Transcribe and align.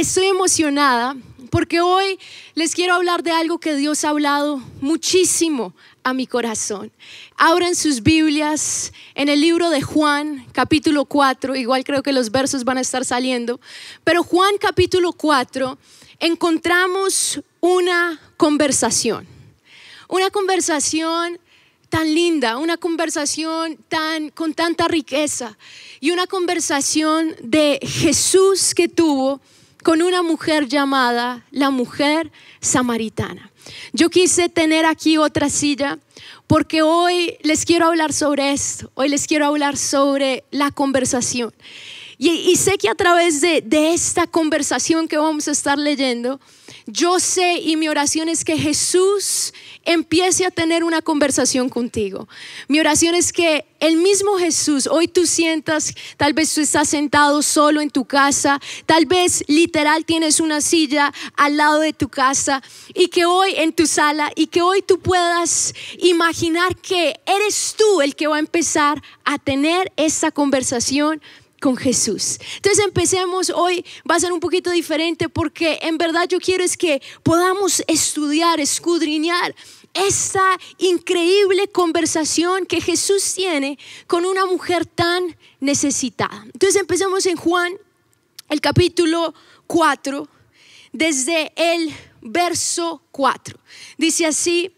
estoy 0.00 0.28
emocionada 0.28 1.14
porque 1.50 1.82
hoy 1.82 2.18
les 2.54 2.74
quiero 2.74 2.94
hablar 2.94 3.22
de 3.22 3.32
algo 3.32 3.58
que 3.58 3.76
Dios 3.76 4.02
ha 4.04 4.08
hablado 4.08 4.62
muchísimo 4.80 5.74
a 6.02 6.14
mi 6.14 6.26
corazón. 6.26 6.90
Abran 7.36 7.74
sus 7.74 8.02
Biblias 8.02 8.94
en 9.14 9.28
el 9.28 9.42
libro 9.42 9.68
de 9.68 9.82
Juan, 9.82 10.46
capítulo 10.52 11.04
4, 11.04 11.54
igual 11.54 11.84
creo 11.84 12.02
que 12.02 12.12
los 12.12 12.30
versos 12.30 12.64
van 12.64 12.78
a 12.78 12.80
estar 12.80 13.04
saliendo, 13.04 13.60
pero 14.02 14.22
Juan 14.22 14.54
capítulo 14.58 15.12
4 15.12 15.76
encontramos 16.18 17.38
una 17.60 18.18
conversación, 18.38 19.26
una 20.08 20.30
conversación 20.30 21.38
tan 21.90 22.14
linda, 22.14 22.56
una 22.56 22.78
conversación 22.78 23.76
tan 23.88 24.30
con 24.30 24.54
tanta 24.54 24.88
riqueza 24.88 25.58
y 26.00 26.10
una 26.10 26.26
conversación 26.26 27.36
de 27.42 27.80
Jesús 27.82 28.74
que 28.74 28.88
tuvo 28.88 29.42
con 29.82 30.02
una 30.02 30.22
mujer 30.22 30.68
llamada 30.68 31.44
la 31.50 31.70
mujer 31.70 32.30
samaritana. 32.60 33.50
Yo 33.92 34.10
quise 34.10 34.48
tener 34.48 34.86
aquí 34.86 35.18
otra 35.18 35.48
silla 35.48 35.98
porque 36.46 36.82
hoy 36.82 37.36
les 37.42 37.64
quiero 37.64 37.86
hablar 37.86 38.12
sobre 38.12 38.52
esto, 38.52 38.90
hoy 38.94 39.08
les 39.08 39.26
quiero 39.26 39.46
hablar 39.46 39.76
sobre 39.76 40.44
la 40.50 40.70
conversación. 40.70 41.52
Y, 42.22 42.54
sé 42.56 42.76
que 42.76 42.90
a 42.90 42.94
través 42.94 43.40
de, 43.40 43.64
esta 43.94 44.26
conversación 44.26 45.08
que 45.08 45.16
vamos 45.16 45.48
a 45.48 45.52
estar 45.52 45.78
leyendo, 45.78 46.38
yo 46.86 47.20
sé 47.20 47.58
y 47.58 47.76
mi 47.76 47.88
oración 47.88 48.28
es 48.28 48.44
que 48.44 48.56
Jesús 48.58 49.52
empiece 49.84 50.44
a 50.44 50.50
tener 50.50 50.84
una 50.84 51.02
conversación 51.02 51.68
contigo. 51.68 52.28
Mi 52.68 52.80
oración 52.80 53.14
es 53.14 53.32
que 53.32 53.64
el 53.80 53.96
mismo 53.96 54.36
Jesús, 54.36 54.86
hoy 54.86 55.08
tú 55.08 55.26
sientas, 55.26 55.94
tal 56.16 56.34
vez 56.34 56.52
tú 56.54 56.60
estás 56.60 56.88
sentado 56.88 57.42
solo 57.42 57.80
en 57.80 57.90
tu 57.90 58.04
casa, 58.04 58.60
tal 58.86 59.06
vez 59.06 59.42
literal 59.48 60.04
tienes 60.04 60.38
una 60.38 60.60
silla 60.60 61.12
al 61.36 61.56
lado 61.56 61.80
de 61.80 61.92
tu 61.92 62.08
casa 62.08 62.62
y 62.94 63.08
que 63.08 63.24
hoy 63.24 63.54
en 63.56 63.72
tu 63.72 63.86
sala 63.86 64.30
y 64.36 64.48
que 64.48 64.62
hoy 64.62 64.82
tú 64.82 65.00
puedas 65.00 65.74
imaginar 65.98 66.76
que 66.76 67.20
eres 67.26 67.74
tú 67.76 68.02
el 68.02 68.14
que 68.14 68.26
va 68.26 68.36
a 68.36 68.40
empezar 68.40 69.02
a 69.24 69.38
tener 69.38 69.92
esa 69.96 70.30
conversación 70.30 71.22
con 71.60 71.76
Jesús. 71.76 72.38
Entonces 72.56 72.84
empecemos 72.84 73.50
hoy, 73.50 73.84
va 74.10 74.16
a 74.16 74.20
ser 74.20 74.32
un 74.32 74.40
poquito 74.40 74.70
diferente 74.70 75.28
porque 75.28 75.78
en 75.82 75.98
verdad 75.98 76.26
yo 76.28 76.40
quiero 76.40 76.64
es 76.64 76.76
que 76.76 77.00
podamos 77.22 77.82
estudiar, 77.86 78.60
escudriñar 78.60 79.54
esta 79.92 80.58
increíble 80.78 81.68
conversación 81.68 82.64
que 82.66 82.80
Jesús 82.80 83.34
tiene 83.34 83.78
con 84.06 84.24
una 84.24 84.46
mujer 84.46 84.86
tan 84.86 85.36
necesitada. 85.58 86.42
Entonces 86.46 86.80
empecemos 86.80 87.26
en 87.26 87.36
Juan, 87.36 87.72
el 88.48 88.60
capítulo 88.60 89.34
4, 89.66 90.28
desde 90.92 91.52
el 91.56 91.92
verso 92.22 93.02
4. 93.10 93.58
Dice 93.98 94.26
así, 94.26 94.74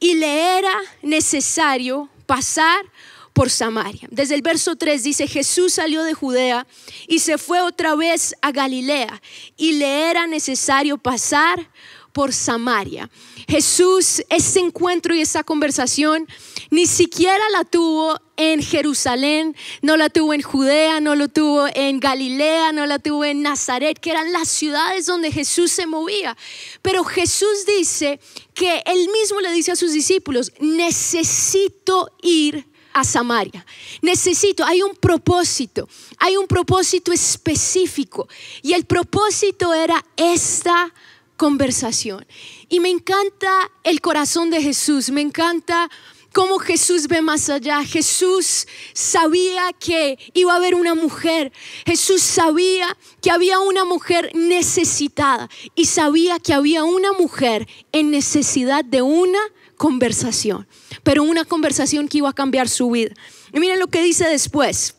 y 0.00 0.14
le 0.14 0.58
era 0.58 0.74
necesario 1.02 2.08
pasar 2.26 2.84
por 3.32 3.50
Samaria. 3.50 4.08
Desde 4.10 4.34
el 4.34 4.42
verso 4.42 4.76
3 4.76 5.02
dice, 5.02 5.26
Jesús 5.26 5.74
salió 5.74 6.02
de 6.02 6.14
Judea 6.14 6.66
y 7.08 7.20
se 7.20 7.38
fue 7.38 7.60
otra 7.60 7.94
vez 7.94 8.34
a 8.42 8.52
Galilea 8.52 9.22
y 9.56 9.72
le 9.72 10.10
era 10.10 10.26
necesario 10.26 10.98
pasar 10.98 11.68
por 12.12 12.32
Samaria. 12.32 13.10
Jesús, 13.48 14.22
ese 14.28 14.60
encuentro 14.60 15.14
y 15.14 15.20
esa 15.20 15.42
conversación, 15.42 16.28
ni 16.70 16.86
siquiera 16.86 17.42
la 17.50 17.64
tuvo 17.64 18.20
en 18.36 18.62
Jerusalén, 18.62 19.56
no 19.80 19.96
la 19.96 20.10
tuvo 20.10 20.34
en 20.34 20.42
Judea, 20.42 21.00
no 21.00 21.14
lo 21.14 21.28
tuvo 21.28 21.66
en 21.74 22.00
Galilea, 22.00 22.72
no 22.72 22.86
la 22.86 22.98
tuvo 22.98 23.24
en 23.24 23.42
Nazaret, 23.42 23.98
que 23.98 24.10
eran 24.10 24.32
las 24.32 24.48
ciudades 24.48 25.06
donde 25.06 25.32
Jesús 25.32 25.72
se 25.72 25.86
movía. 25.86 26.36
Pero 26.82 27.04
Jesús 27.04 27.66
dice 27.66 28.20
que 28.54 28.82
él 28.86 29.08
mismo 29.20 29.40
le 29.40 29.52
dice 29.52 29.72
a 29.72 29.76
sus 29.76 29.92
discípulos, 29.92 30.52
necesito 30.60 32.10
ir 32.22 32.71
a 32.92 33.04
Samaria. 33.04 33.64
Necesito, 34.00 34.64
hay 34.64 34.82
un 34.82 34.94
propósito, 34.94 35.88
hay 36.18 36.36
un 36.36 36.46
propósito 36.46 37.12
específico. 37.12 38.28
Y 38.62 38.72
el 38.72 38.84
propósito 38.84 39.74
era 39.74 40.04
esta 40.16 40.92
conversación. 41.36 42.26
Y 42.68 42.80
me 42.80 42.90
encanta 42.90 43.70
el 43.84 44.00
corazón 44.00 44.50
de 44.50 44.62
Jesús, 44.62 45.10
me 45.10 45.20
encanta 45.20 45.90
cómo 46.32 46.58
Jesús 46.58 47.08
ve 47.08 47.22
más 47.22 47.48
allá. 47.48 47.84
Jesús 47.84 48.66
sabía 48.92 49.72
que 49.78 50.18
iba 50.34 50.52
a 50.52 50.56
haber 50.56 50.74
una 50.74 50.94
mujer. 50.94 51.52
Jesús 51.86 52.22
sabía 52.22 52.96
que 53.20 53.30
había 53.30 53.60
una 53.60 53.84
mujer 53.84 54.30
necesitada 54.34 55.48
y 55.74 55.86
sabía 55.86 56.38
que 56.38 56.54
había 56.54 56.84
una 56.84 57.12
mujer 57.12 57.68
en 57.92 58.10
necesidad 58.10 58.84
de 58.84 59.02
una 59.02 59.40
conversación, 59.82 60.64
pero 61.02 61.24
una 61.24 61.44
conversación 61.44 62.06
que 62.06 62.18
iba 62.18 62.28
a 62.28 62.32
cambiar 62.32 62.68
su 62.68 62.88
vida. 62.92 63.12
Y 63.52 63.58
miren 63.58 63.80
lo 63.80 63.88
que 63.88 64.00
dice 64.00 64.28
después. 64.28 64.94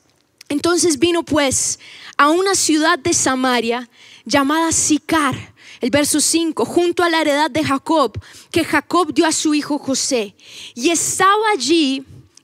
Entonces 0.49 0.99
vino 0.99 1.23
pues 1.23 1.79
a 2.17 2.27
una 2.27 2.53
ciudad 2.53 2.99
de 2.99 3.13
Samaria 3.13 3.89
llamada 4.25 4.73
Sicar, 4.73 5.53
el 5.79 5.89
verso 5.89 6.19
5, 6.19 6.65
junto 6.65 7.01
a 7.01 7.09
la 7.09 7.21
heredad 7.21 7.49
de 7.49 7.63
Jacob, 7.63 8.19
que 8.51 8.65
Jacob 8.65 9.13
dio 9.13 9.25
a 9.25 9.31
su 9.31 9.53
hijo 9.53 9.77
José. 9.77 10.35
Y 10.75 10.89
estaba 10.89 11.43
allí 11.55 12.03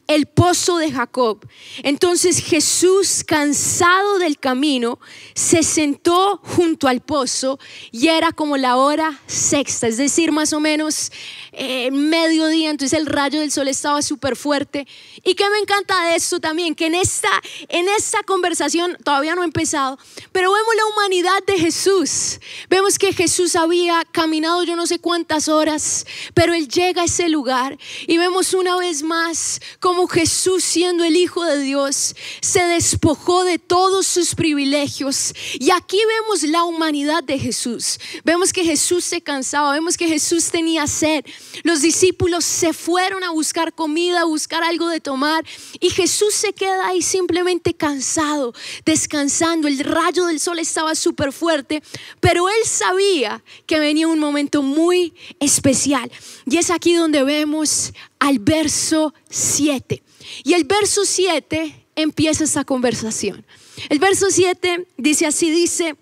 el 0.09 0.25
pozo 0.25 0.77
de 0.77 0.91
Jacob. 0.91 1.47
Entonces 1.83 2.43
Jesús, 2.43 3.23
cansado 3.23 4.17
del 4.17 4.39
camino, 4.39 4.99
se 5.35 5.61
sentó 5.61 6.37
junto 6.37 6.87
al 6.87 7.01
pozo 7.01 7.59
y 7.91 8.07
era 8.07 8.31
como 8.31 8.57
la 8.57 8.77
hora 8.77 9.21
sexta, 9.27 9.85
es 9.85 9.97
decir, 9.97 10.31
más 10.31 10.51
o 10.51 10.59
menos 10.59 11.11
eh, 11.51 11.91
mediodía, 11.91 12.71
entonces 12.71 12.99
el 12.99 13.05
rayo 13.05 13.39
del 13.39 13.51
sol 13.51 13.67
estaba 13.67 14.01
súper 14.01 14.35
fuerte. 14.35 14.87
Y 15.23 15.35
que 15.35 15.47
me 15.51 15.59
encanta 15.59 16.01
de 16.07 16.15
esto 16.15 16.39
también, 16.39 16.73
que 16.73 16.87
en 16.87 16.95
esta, 16.95 17.29
en 17.67 17.87
esta 17.89 18.23
conversación, 18.23 18.97
todavía 19.03 19.35
no 19.35 19.43
he 19.43 19.45
empezado, 19.45 19.99
pero 20.31 20.51
vemos 20.51 20.75
la 20.75 20.85
humanidad 20.87 21.43
de 21.45 21.59
Jesús. 21.59 22.39
Vemos 22.67 22.97
que 22.97 23.13
Jesús 23.13 23.55
había 23.55 24.03
caminado 24.11 24.63
yo 24.63 24.75
no 24.75 24.87
sé 24.87 24.97
cuántas 24.97 25.49
horas, 25.49 26.07
pero 26.33 26.55
él 26.55 26.67
llega 26.67 27.03
a 27.03 27.05
ese 27.05 27.29
lugar 27.29 27.77
y 28.07 28.17
vemos 28.17 28.55
una 28.55 28.75
vez 28.75 29.03
más 29.03 29.61
como 29.79 29.98
Jesús, 30.07 30.63
siendo 30.63 31.03
el 31.03 31.15
Hijo 31.15 31.43
de 31.43 31.59
Dios, 31.59 32.15
se 32.41 32.63
despojó 32.63 33.43
de 33.43 33.59
todos 33.59 34.07
sus 34.07 34.35
privilegios. 34.35 35.33
Y 35.59 35.71
aquí 35.71 35.99
vemos 36.19 36.43
la 36.43 36.63
humanidad 36.63 37.23
de 37.23 37.39
Jesús. 37.39 37.99
Vemos 38.23 38.53
que 38.53 38.63
Jesús 38.63 39.05
se 39.05 39.21
cansaba, 39.21 39.73
vemos 39.73 39.97
que 39.97 40.07
Jesús 40.07 40.51
tenía 40.51 40.87
sed. 40.87 41.25
Los 41.63 41.81
discípulos 41.81 42.45
se 42.45 42.73
fueron 42.73 43.23
a 43.23 43.31
buscar 43.31 43.73
comida, 43.73 44.21
a 44.21 44.25
buscar 44.25 44.63
algo 44.63 44.89
de 44.89 44.99
tomar. 44.99 45.45
Y 45.79 45.89
Jesús 45.89 46.33
se 46.33 46.53
queda 46.53 46.87
ahí 46.87 47.01
simplemente 47.01 47.73
cansado, 47.73 48.53
descansando. 48.85 49.67
El 49.67 49.79
rayo 49.79 50.25
del 50.25 50.39
sol 50.39 50.59
estaba 50.59 50.95
súper 50.95 51.31
fuerte, 51.31 51.81
pero 52.19 52.49
él 52.49 52.65
sabía 52.65 53.43
que 53.65 53.79
venía 53.79 54.07
un 54.07 54.19
momento 54.19 54.61
muy 54.61 55.13
especial. 55.39 56.11
Y 56.45 56.57
es 56.57 56.69
aquí 56.69 56.95
donde 56.95 57.23
vemos 57.23 57.93
al 58.19 58.39
verso 58.39 59.13
7. 59.29 60.03
Y 60.43 60.53
el 60.53 60.65
verso 60.65 61.05
7 61.05 61.85
empieza 61.95 62.43
esta 62.43 62.63
conversación. 62.63 63.45
El 63.89 63.99
verso 63.99 64.27
7 64.29 64.87
dice 64.97 65.25
así, 65.25 65.49
dice, 65.49 65.95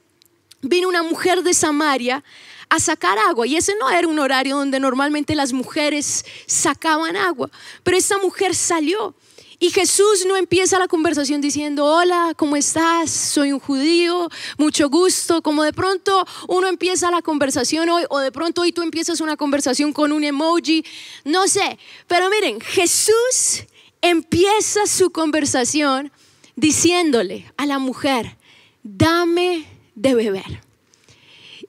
vino 0.61 0.89
una 0.89 1.03
mujer 1.03 1.43
de 1.43 1.53
Samaria 1.53 2.23
a 2.69 2.79
sacar 2.79 3.17
agua. 3.19 3.47
Y 3.47 3.55
ese 3.55 3.73
no 3.79 3.89
era 3.89 4.07
un 4.07 4.19
horario 4.19 4.57
donde 4.57 4.79
normalmente 4.79 5.35
las 5.35 5.53
mujeres 5.53 6.25
sacaban 6.45 7.15
agua. 7.15 7.49
Pero 7.83 7.97
esta 7.97 8.17
mujer 8.17 8.55
salió. 8.55 9.15
Y 9.59 9.71
Jesús 9.71 10.25
no 10.27 10.35
empieza 10.35 10.77
la 10.77 10.87
conversación 10.87 11.41
diciendo, 11.41 11.83
hola, 11.85 12.33
¿cómo 12.37 12.55
estás? 12.55 13.09
Soy 13.09 13.51
un 13.51 13.59
judío, 13.59 14.29
mucho 14.59 14.87
gusto. 14.87 15.41
Como 15.41 15.63
de 15.63 15.73
pronto 15.73 16.27
uno 16.47 16.67
empieza 16.67 17.09
la 17.09 17.23
conversación 17.23 17.89
hoy, 17.89 18.03
o 18.09 18.19
de 18.19 18.31
pronto 18.31 18.61
hoy 18.61 18.71
tú 18.71 18.83
empiezas 18.83 19.19
una 19.19 19.35
conversación 19.35 19.93
con 19.93 20.11
un 20.11 20.23
emoji, 20.23 20.85
no 21.23 21.47
sé. 21.47 21.79
Pero 22.05 22.29
miren, 22.29 22.61
Jesús 22.61 23.65
empieza 24.01 24.85
su 24.85 25.09
conversación 25.09 26.11
diciéndole 26.55 27.51
a 27.57 27.65
la 27.65 27.79
mujer, 27.79 28.37
dame 28.83 29.65
de 29.95 30.13
beber. 30.13 30.61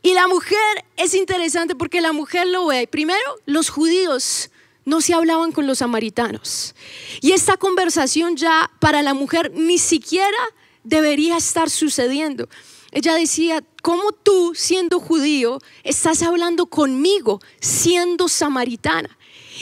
Y 0.02 0.12
la 0.12 0.28
mujer 0.28 0.84
es 0.98 1.14
interesante 1.14 1.74
porque 1.74 2.02
la 2.02 2.12
mujer 2.12 2.46
lo 2.48 2.66
ve. 2.66 2.86
Primero, 2.86 3.36
los 3.46 3.70
judíos 3.70 4.50
no 4.88 5.02
se 5.02 5.12
hablaban 5.12 5.52
con 5.52 5.66
los 5.66 5.78
samaritanos. 5.78 6.74
Y 7.20 7.32
esta 7.32 7.58
conversación 7.58 8.36
ya 8.36 8.70
para 8.80 9.02
la 9.02 9.12
mujer 9.12 9.52
ni 9.54 9.76
siquiera 9.76 10.38
debería 10.82 11.36
estar 11.36 11.68
sucediendo. 11.68 12.48
Ella 12.90 13.14
decía, 13.14 13.62
¿cómo 13.82 14.12
tú, 14.12 14.52
siendo 14.54 14.98
judío, 14.98 15.58
estás 15.84 16.22
hablando 16.22 16.66
conmigo, 16.66 17.40
siendo 17.60 18.28
samaritana? 18.28 19.10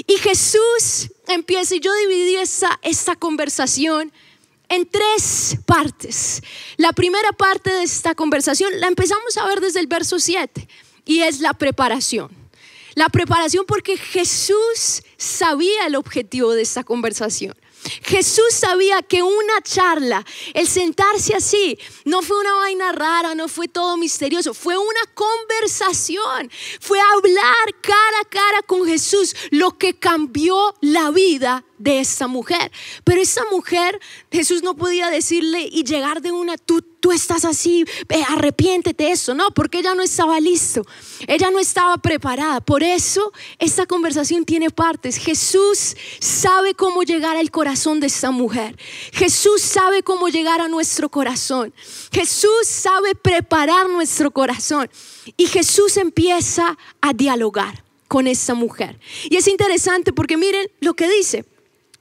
Y 0.06 0.16
Jesús 0.18 1.10
empieza, 1.26 1.74
y 1.74 1.80
yo 1.80 1.92
dividí 1.94 2.36
esta, 2.36 2.78
esta 2.82 3.16
conversación 3.16 4.12
en 4.68 4.86
tres 4.88 5.56
partes. 5.66 6.40
La 6.76 6.92
primera 6.92 7.32
parte 7.32 7.70
de 7.72 7.82
esta 7.82 8.14
conversación 8.14 8.78
la 8.78 8.86
empezamos 8.86 9.36
a 9.38 9.46
ver 9.46 9.60
desde 9.60 9.80
el 9.80 9.88
verso 9.88 10.20
7 10.20 10.68
y 11.04 11.22
es 11.22 11.40
la 11.40 11.52
preparación. 11.52 12.45
La 12.96 13.10
preparación 13.10 13.66
porque 13.66 13.98
Jesús 13.98 15.02
sabía 15.18 15.86
el 15.86 15.96
objetivo 15.96 16.52
de 16.52 16.62
esta 16.62 16.82
conversación. 16.82 17.54
Jesús 18.02 18.52
sabía 18.52 19.02
que 19.02 19.22
una 19.22 19.60
charla, 19.62 20.24
el 20.54 20.66
sentarse 20.66 21.34
así, 21.34 21.78
no 22.06 22.22
fue 22.22 22.40
una 22.40 22.54
vaina 22.54 22.92
rara, 22.92 23.34
no 23.34 23.48
fue 23.48 23.68
todo 23.68 23.98
misterioso, 23.98 24.54
fue 24.54 24.78
una 24.78 25.00
conversación, 25.12 26.50
fue 26.80 26.98
hablar 26.98 27.80
cara 27.82 28.20
a 28.22 28.28
cara 28.30 28.62
con 28.62 28.86
Jesús, 28.86 29.36
lo 29.50 29.76
que 29.76 29.98
cambió 29.98 30.74
la 30.80 31.10
vida 31.10 31.66
de 31.78 32.00
esta 32.00 32.26
mujer. 32.26 32.70
Pero 33.04 33.20
esta 33.20 33.42
mujer, 33.50 34.00
Jesús 34.30 34.62
no 34.62 34.76
podía 34.76 35.10
decirle 35.10 35.68
y 35.70 35.84
llegar 35.84 36.22
de 36.22 36.32
una, 36.32 36.56
tú, 36.56 36.82
tú 37.00 37.12
estás 37.12 37.44
así, 37.44 37.84
arrepiéntete 38.30 39.04
de 39.04 39.12
eso, 39.12 39.34
no, 39.34 39.50
porque 39.50 39.78
ella 39.78 39.94
no 39.94 40.02
estaba 40.02 40.40
listo, 40.40 40.82
ella 41.26 41.50
no 41.50 41.58
estaba 41.58 41.96
preparada. 41.98 42.60
Por 42.60 42.82
eso 42.82 43.32
esta 43.58 43.86
conversación 43.86 44.44
tiene 44.44 44.70
partes. 44.70 45.16
Jesús 45.16 45.96
sabe 46.18 46.74
cómo 46.74 47.02
llegar 47.02 47.36
al 47.36 47.50
corazón 47.50 48.00
de 48.00 48.06
esta 48.06 48.30
mujer. 48.30 48.76
Jesús 49.12 49.60
sabe 49.60 50.02
cómo 50.02 50.28
llegar 50.28 50.60
a 50.60 50.68
nuestro 50.68 51.08
corazón. 51.08 51.72
Jesús 52.12 52.66
sabe 52.66 53.14
preparar 53.14 53.88
nuestro 53.88 54.30
corazón. 54.30 54.90
Y 55.36 55.46
Jesús 55.46 55.96
empieza 55.96 56.76
a 57.00 57.12
dialogar 57.12 57.84
con 58.08 58.26
esta 58.26 58.54
mujer. 58.54 58.98
Y 59.28 59.36
es 59.36 59.48
interesante 59.48 60.12
porque 60.12 60.36
miren 60.36 60.70
lo 60.80 60.94
que 60.94 61.08
dice. 61.08 61.44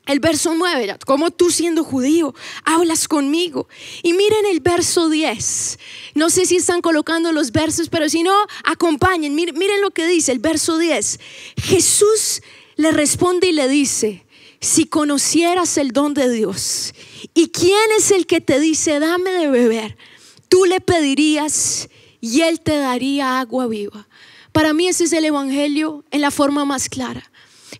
El 0.05 0.19
verso 0.19 0.53
9, 0.53 0.97
como 1.05 1.31
tú 1.31 1.49
siendo 1.49 1.83
judío 1.83 2.35
hablas 2.63 3.07
conmigo. 3.07 3.67
Y 4.03 4.13
miren 4.13 4.45
el 4.45 4.59
verso 4.59 5.09
10. 5.09 5.79
No 6.13 6.29
sé 6.29 6.45
si 6.45 6.57
están 6.57 6.81
colocando 6.81 7.31
los 7.31 7.51
versos, 7.51 7.89
pero 7.89 8.07
si 8.07 8.21
no, 8.21 8.35
acompañen. 8.63 9.33
Miren, 9.33 9.57
miren 9.57 9.81
lo 9.81 9.91
que 9.91 10.05
dice 10.05 10.31
el 10.31 10.39
verso 10.39 10.77
10. 10.77 11.19
Jesús 11.57 12.41
le 12.75 12.91
responde 12.91 13.47
y 13.47 13.53
le 13.53 13.67
dice, 13.67 14.25
si 14.59 14.85
conocieras 14.85 15.77
el 15.77 15.91
don 15.91 16.13
de 16.13 16.29
Dios 16.29 16.93
y 17.33 17.49
quién 17.49 17.89
es 17.97 18.11
el 18.11 18.27
que 18.27 18.41
te 18.41 18.59
dice, 18.59 18.99
dame 18.99 19.31
de 19.31 19.47
beber, 19.47 19.97
tú 20.49 20.65
le 20.65 20.81
pedirías 20.81 21.89
y 22.21 22.41
él 22.41 22.59
te 22.61 22.77
daría 22.77 23.39
agua 23.39 23.67
viva. 23.67 24.07
Para 24.51 24.73
mí 24.73 24.87
ese 24.87 25.03
es 25.05 25.13
el 25.13 25.25
Evangelio 25.25 26.03
en 26.11 26.21
la 26.21 26.31
forma 26.31 26.63
más 26.63 26.89
clara. 26.89 27.29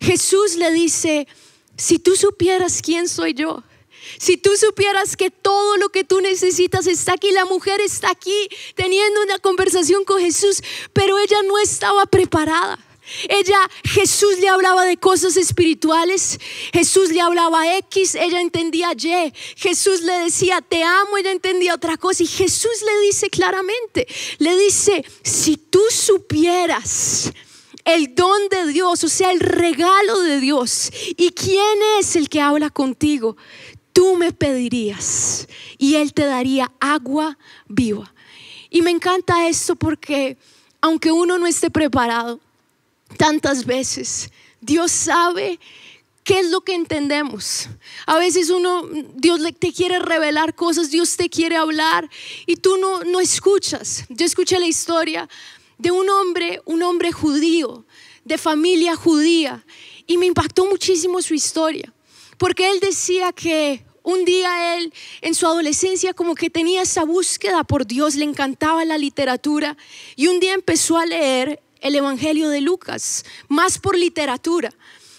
Jesús 0.00 0.56
le 0.56 0.72
dice, 0.72 1.26
si 1.76 1.98
tú 1.98 2.16
supieras 2.16 2.80
quién 2.82 3.08
soy 3.08 3.34
yo, 3.34 3.62
si 4.18 4.36
tú 4.36 4.56
supieras 4.56 5.16
que 5.16 5.30
todo 5.30 5.76
lo 5.76 5.88
que 5.90 6.04
tú 6.04 6.20
necesitas 6.20 6.86
está 6.86 7.12
aquí, 7.14 7.30
la 7.32 7.44
mujer 7.44 7.80
está 7.80 8.10
aquí 8.10 8.48
teniendo 8.74 9.22
una 9.22 9.38
conversación 9.38 10.04
con 10.04 10.20
Jesús, 10.20 10.62
pero 10.92 11.18
ella 11.18 11.42
no 11.46 11.58
estaba 11.58 12.06
preparada. 12.06 12.78
Ella, 13.28 13.58
Jesús 13.84 14.40
le 14.40 14.48
hablaba 14.48 14.84
de 14.84 14.96
cosas 14.96 15.36
espirituales, 15.36 16.40
Jesús 16.72 17.10
le 17.10 17.20
hablaba 17.20 17.76
X, 17.76 18.16
ella 18.16 18.40
entendía 18.40 18.92
Y, 18.94 19.32
Jesús 19.54 20.02
le 20.02 20.12
decía 20.24 20.60
te 20.60 20.82
amo, 20.82 21.16
ella 21.16 21.30
entendía 21.30 21.74
otra 21.74 21.96
cosa 21.98 22.24
y 22.24 22.26
Jesús 22.26 22.82
le 22.84 23.06
dice 23.06 23.30
claramente, 23.30 24.08
le 24.38 24.56
dice, 24.56 25.04
si 25.22 25.56
tú 25.56 25.82
supieras 25.88 27.32
el 27.86 28.14
don 28.16 28.48
de 28.50 28.66
Dios, 28.66 29.04
o 29.04 29.08
sea, 29.08 29.30
el 29.30 29.40
regalo 29.40 30.20
de 30.20 30.40
Dios. 30.40 30.90
¿Y 31.16 31.30
quién 31.30 31.78
es 32.00 32.16
el 32.16 32.28
que 32.28 32.40
habla 32.40 32.68
contigo? 32.68 33.36
Tú 33.92 34.16
me 34.16 34.32
pedirías 34.32 35.46
y 35.78 35.94
Él 35.94 36.12
te 36.12 36.26
daría 36.26 36.70
agua 36.80 37.38
viva. 37.68 38.12
Y 38.70 38.82
me 38.82 38.90
encanta 38.90 39.48
esto 39.48 39.76
porque 39.76 40.36
aunque 40.80 41.12
uno 41.12 41.38
no 41.38 41.46
esté 41.46 41.70
preparado, 41.70 42.40
tantas 43.16 43.64
veces 43.64 44.30
Dios 44.60 44.90
sabe 44.90 45.60
qué 46.24 46.40
es 46.40 46.50
lo 46.50 46.62
que 46.62 46.74
entendemos. 46.74 47.68
A 48.04 48.18
veces 48.18 48.50
uno, 48.50 48.82
Dios 49.14 49.40
te 49.60 49.72
quiere 49.72 50.00
revelar 50.00 50.56
cosas, 50.56 50.90
Dios 50.90 51.16
te 51.16 51.30
quiere 51.30 51.56
hablar 51.56 52.10
y 52.46 52.56
tú 52.56 52.78
no, 52.78 53.04
no 53.04 53.20
escuchas. 53.20 54.04
Yo 54.08 54.26
escuché 54.26 54.58
la 54.58 54.66
historia 54.66 55.28
de 55.78 55.90
un 55.90 56.08
hombre, 56.08 56.60
un 56.64 56.82
hombre 56.82 57.12
judío, 57.12 57.84
de 58.24 58.38
familia 58.38 58.96
judía, 58.96 59.64
y 60.06 60.18
me 60.18 60.26
impactó 60.26 60.66
muchísimo 60.66 61.20
su 61.22 61.34
historia, 61.34 61.92
porque 62.38 62.70
él 62.70 62.80
decía 62.80 63.32
que 63.32 63.84
un 64.02 64.24
día 64.24 64.76
él 64.76 64.92
en 65.20 65.34
su 65.34 65.46
adolescencia 65.46 66.14
como 66.14 66.34
que 66.34 66.48
tenía 66.48 66.82
esa 66.82 67.04
búsqueda 67.04 67.64
por 67.64 67.86
Dios, 67.86 68.14
le 68.14 68.24
encantaba 68.24 68.84
la 68.84 68.98
literatura, 68.98 69.76
y 70.14 70.28
un 70.28 70.40
día 70.40 70.54
empezó 70.54 70.96
a 70.96 71.06
leer 71.06 71.60
el 71.80 71.94
Evangelio 71.94 72.48
de 72.48 72.60
Lucas, 72.60 73.24
más 73.48 73.78
por 73.78 73.96
literatura. 73.96 74.72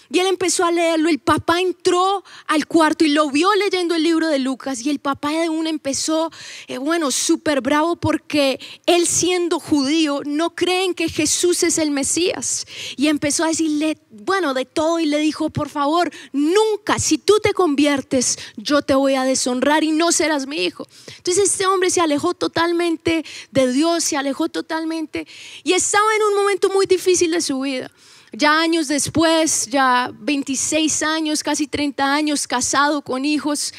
Y 0.09 0.19
él 0.19 0.27
empezó 0.27 0.65
a 0.65 0.71
leerlo. 0.71 1.09
El 1.09 1.19
papá 1.19 1.59
entró 1.59 2.23
al 2.47 2.67
cuarto 2.67 3.05
y 3.05 3.09
lo 3.09 3.29
vio 3.29 3.53
leyendo 3.55 3.95
el 3.95 4.03
libro 4.03 4.27
de 4.27 4.39
Lucas. 4.39 4.85
Y 4.85 4.89
el 4.89 4.99
papá 4.99 5.31
de 5.31 5.49
uno 5.49 5.69
empezó, 5.69 6.31
eh, 6.67 6.77
bueno, 6.77 7.11
súper 7.11 7.61
bravo 7.61 7.95
porque 7.95 8.59
él 8.85 9.07
siendo 9.07 9.59
judío 9.59 10.21
no 10.25 10.55
creen 10.55 10.93
que 10.93 11.09
Jesús 11.09 11.63
es 11.63 11.77
el 11.77 11.91
Mesías. 11.91 12.65
Y 12.95 13.07
empezó 13.07 13.43
a 13.43 13.47
decirle, 13.47 13.97
bueno, 14.09 14.53
de 14.53 14.65
todo. 14.65 14.99
Y 14.99 15.05
le 15.05 15.19
dijo, 15.19 15.49
por 15.49 15.69
favor, 15.69 16.11
nunca, 16.31 16.99
si 16.99 17.17
tú 17.17 17.39
te 17.41 17.53
conviertes, 17.53 18.37
yo 18.55 18.81
te 18.81 18.95
voy 18.95 19.15
a 19.15 19.23
deshonrar 19.23 19.83
y 19.83 19.91
no 19.91 20.11
serás 20.11 20.47
mi 20.47 20.63
hijo. 20.63 20.87
Entonces 21.17 21.51
este 21.51 21.67
hombre 21.67 21.89
se 21.89 22.01
alejó 22.01 22.33
totalmente 22.33 23.25
de 23.51 23.71
Dios, 23.71 24.03
se 24.03 24.17
alejó 24.17 24.49
totalmente. 24.49 25.27
Y 25.63 25.73
estaba 25.73 26.05
en 26.15 26.23
un 26.23 26.35
momento 26.35 26.69
muy 26.69 26.85
difícil 26.85 27.31
de 27.31 27.41
su 27.41 27.59
vida. 27.61 27.91
Ya 28.39 28.59
años 28.59 28.87
después, 28.87 29.65
ya 29.65 30.11
26 30.13 31.01
años, 31.01 31.41
casi 31.41 31.65
30 31.65 32.13
años, 32.13 32.47
casado 32.47 33.01
con 33.01 33.25
hijos, 33.25 33.73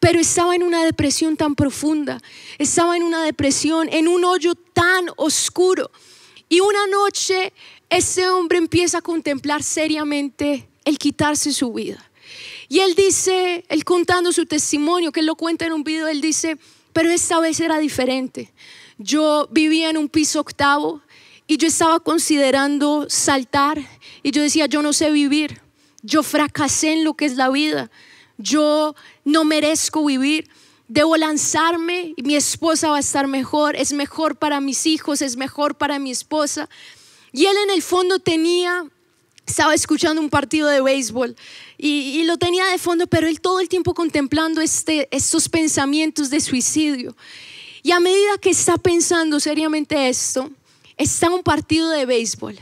pero 0.00 0.20
estaba 0.20 0.54
en 0.54 0.62
una 0.62 0.84
depresión 0.84 1.34
tan 1.34 1.54
profunda, 1.54 2.20
estaba 2.58 2.94
en 2.94 3.04
una 3.04 3.24
depresión, 3.24 3.88
en 3.90 4.08
un 4.08 4.22
hoyo 4.22 4.54
tan 4.54 5.06
oscuro. 5.16 5.90
Y 6.50 6.60
una 6.60 6.86
noche 6.88 7.54
ese 7.88 8.28
hombre 8.28 8.58
empieza 8.58 8.98
a 8.98 9.00
contemplar 9.00 9.62
seriamente 9.62 10.68
el 10.84 10.98
quitarse 10.98 11.50
su 11.50 11.72
vida. 11.72 12.04
Y 12.68 12.80
él 12.80 12.94
dice, 12.94 13.64
él 13.66 13.82
contando 13.82 14.30
su 14.30 14.44
testimonio, 14.44 15.10
que 15.10 15.20
él 15.20 15.26
lo 15.26 15.36
cuenta 15.36 15.64
en 15.64 15.72
un 15.72 15.84
video, 15.84 16.06
él 16.06 16.20
dice, 16.20 16.58
pero 16.92 17.08
esta 17.08 17.40
vez 17.40 17.60
era 17.60 17.78
diferente. 17.78 18.52
Yo 18.98 19.48
vivía 19.50 19.88
en 19.88 19.96
un 19.96 20.10
piso 20.10 20.40
octavo, 20.40 21.00
y 21.52 21.58
yo 21.58 21.68
estaba 21.68 22.00
considerando 22.00 23.04
saltar 23.10 23.78
y 24.22 24.30
yo 24.30 24.40
decía, 24.40 24.64
yo 24.64 24.80
no 24.80 24.94
sé 24.94 25.10
vivir, 25.10 25.60
yo 26.00 26.22
fracasé 26.22 26.94
en 26.94 27.04
lo 27.04 27.12
que 27.12 27.26
es 27.26 27.36
la 27.36 27.50
vida, 27.50 27.90
yo 28.38 28.94
no 29.26 29.44
merezco 29.44 30.02
vivir, 30.02 30.48
debo 30.88 31.14
lanzarme 31.18 32.14
y 32.16 32.22
mi 32.22 32.36
esposa 32.36 32.88
va 32.88 32.96
a 32.96 33.00
estar 33.00 33.26
mejor, 33.26 33.76
es 33.76 33.92
mejor 33.92 34.36
para 34.36 34.62
mis 34.62 34.86
hijos, 34.86 35.20
es 35.20 35.36
mejor 35.36 35.74
para 35.74 35.98
mi 35.98 36.10
esposa. 36.10 36.70
Y 37.32 37.44
él 37.44 37.56
en 37.64 37.70
el 37.70 37.82
fondo 37.82 38.18
tenía, 38.18 38.86
estaba 39.46 39.74
escuchando 39.74 40.22
un 40.22 40.30
partido 40.30 40.68
de 40.68 40.80
béisbol 40.80 41.36
y, 41.76 42.22
lo 42.24 42.38
tenía 42.38 42.64
de 42.68 42.78
fondo, 42.78 43.06
pero 43.06 43.28
él 43.28 43.42
todo 43.42 43.60
el 43.60 43.68
tiempo 43.68 43.92
contemplando 43.92 44.62
este, 44.62 45.06
estos 45.14 45.50
pensamientos 45.50 46.30
de 46.30 46.40
suicidio. 46.40 47.14
Y 47.82 47.90
a 47.90 48.00
medida 48.00 48.38
que 48.40 48.48
está 48.48 48.78
pensando 48.78 49.38
seriamente 49.38 50.08
esto, 50.08 50.50
está 51.02 51.30
un 51.30 51.42
partido 51.42 51.90
de 51.90 52.06
béisbol 52.06 52.58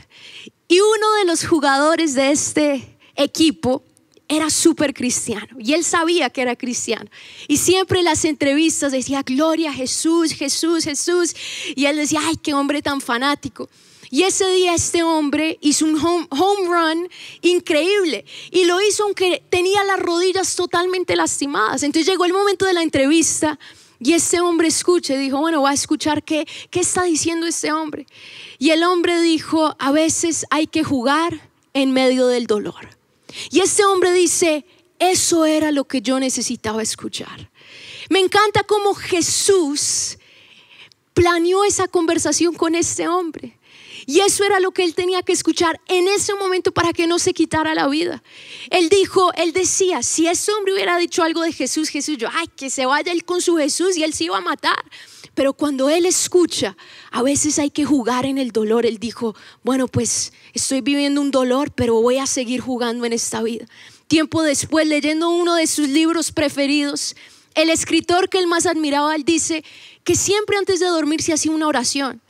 y 0.67 0.79
uno 0.79 1.13
de 1.19 1.25
los 1.25 1.45
jugadores 1.45 2.13
de 2.13 2.31
este 2.31 2.97
equipo 3.15 3.83
era 4.27 4.49
súper 4.49 4.93
cristiano 4.93 5.57
y 5.59 5.73
él 5.73 5.83
sabía 5.83 6.29
que 6.29 6.41
era 6.41 6.55
cristiano. 6.55 7.09
Y 7.49 7.57
siempre 7.57 7.99
en 7.99 8.05
las 8.05 8.23
entrevistas 8.23 8.93
decía, 8.93 9.23
Gloria 9.23 9.71
a 9.71 9.73
Jesús, 9.73 10.31
Jesús, 10.31 10.85
Jesús. 10.85 11.35
Y 11.75 11.85
él 11.85 11.97
decía, 11.97 12.21
ay, 12.23 12.37
qué 12.37 12.53
hombre 12.53 12.81
tan 12.81 13.01
fanático. 13.01 13.69
Y 14.09 14.23
ese 14.23 14.49
día 14.51 14.73
este 14.73 15.03
hombre 15.03 15.57
hizo 15.61 15.85
un 15.85 15.97
home, 15.97 16.27
home, 16.29 16.67
run 16.67 17.09
increíble 17.41 18.25
y 18.51 18.65
lo 18.65 18.81
hizo 18.81 19.03
aunque 19.03 19.41
tenía 19.49 19.83
las 19.85 19.99
rodillas 19.99 20.55
totalmente 20.55 21.15
lastimadas. 21.15 21.83
Entonces 21.83 22.09
llegó 22.09 22.25
el 22.25 22.33
momento 22.33 22.65
de 22.65 22.73
la 22.73 22.83
entrevista 22.83 23.57
y 24.03 24.13
ese 24.13 24.41
hombre 24.41 24.67
escucha 24.67 25.13
y 25.13 25.17
dijo, 25.17 25.39
bueno, 25.39 25.61
va 25.61 25.69
a 25.69 25.75
escuchar 25.75 26.23
qué, 26.23 26.47
qué 26.71 26.79
está 26.79 27.03
diciendo 27.03 27.45
este 27.45 27.71
hombre. 27.71 28.07
Y 28.57 28.71
el 28.71 28.83
hombre 28.83 29.21
dijo, 29.21 29.75
a 29.77 29.91
veces 29.91 30.47
hay 30.49 30.65
que 30.65 30.83
jugar 30.83 31.51
en 31.73 31.91
medio 31.91 32.25
del 32.25 32.47
dolor. 32.47 32.97
Y 33.51 33.59
este 33.59 33.85
hombre 33.85 34.11
dice, 34.11 34.65
eso 34.97 35.45
era 35.45 35.71
lo 35.71 35.85
que 35.85 36.01
yo 36.01 36.19
necesitaba 36.19 36.81
escuchar. 36.81 37.51
Me 38.09 38.19
encanta 38.19 38.63
cómo 38.63 38.95
Jesús 38.95 40.17
planeó 41.13 41.63
esa 41.63 41.87
conversación 41.87 42.55
con 42.55 42.73
este 42.73 43.07
hombre. 43.07 43.59
Y 44.05 44.19
eso 44.21 44.43
era 44.43 44.59
lo 44.59 44.71
que 44.71 44.83
él 44.83 44.95
tenía 44.95 45.21
que 45.21 45.33
escuchar 45.33 45.79
en 45.87 46.07
ese 46.07 46.33
momento 46.35 46.71
para 46.71 46.93
que 46.93 47.07
no 47.07 47.19
se 47.19 47.33
quitara 47.33 47.75
la 47.75 47.87
vida. 47.87 48.23
Él 48.69 48.89
dijo, 48.89 49.31
él 49.35 49.53
decía, 49.53 50.03
si 50.03 50.27
ese 50.27 50.51
hombre 50.51 50.73
hubiera 50.73 50.97
dicho 50.97 51.23
algo 51.23 51.41
de 51.41 51.53
Jesús, 51.53 51.89
Jesús, 51.89 52.17
yo, 52.17 52.27
ay, 52.31 52.47
que 52.55 52.69
se 52.69 52.85
vaya 52.85 53.11
él 53.11 53.25
con 53.25 53.41
su 53.41 53.57
Jesús 53.57 53.97
y 53.97 54.03
él 54.03 54.13
se 54.13 54.25
iba 54.25 54.37
a 54.37 54.41
matar. 54.41 54.83
Pero 55.33 55.53
cuando 55.53 55.89
él 55.89 56.05
escucha, 56.05 56.75
a 57.09 57.21
veces 57.21 57.57
hay 57.57 57.69
que 57.69 57.85
jugar 57.85 58.25
en 58.25 58.37
el 58.37 58.51
dolor. 58.51 58.85
Él 58.85 58.97
dijo, 58.97 59.35
bueno, 59.63 59.87
pues 59.87 60.33
estoy 60.53 60.81
viviendo 60.81 61.21
un 61.21 61.31
dolor, 61.31 61.71
pero 61.71 62.01
voy 62.01 62.17
a 62.17 62.27
seguir 62.27 62.59
jugando 62.59 63.05
en 63.05 63.13
esta 63.13 63.41
vida. 63.41 63.65
Tiempo 64.07 64.43
después, 64.43 64.85
leyendo 64.87 65.29
uno 65.29 65.55
de 65.55 65.67
sus 65.67 65.87
libros 65.87 66.33
preferidos, 66.33 67.15
el 67.55 67.69
escritor 67.69 68.29
que 68.29 68.39
él 68.39 68.47
más 68.47 68.65
admiraba, 68.65 69.15
él 69.15 69.23
dice 69.23 69.63
que 70.03 70.15
siempre 70.15 70.57
antes 70.57 70.79
de 70.79 70.87
dormir 70.87 71.21
se 71.21 71.33
hacía 71.33 71.51
una 71.51 71.67
oración. 71.67 72.21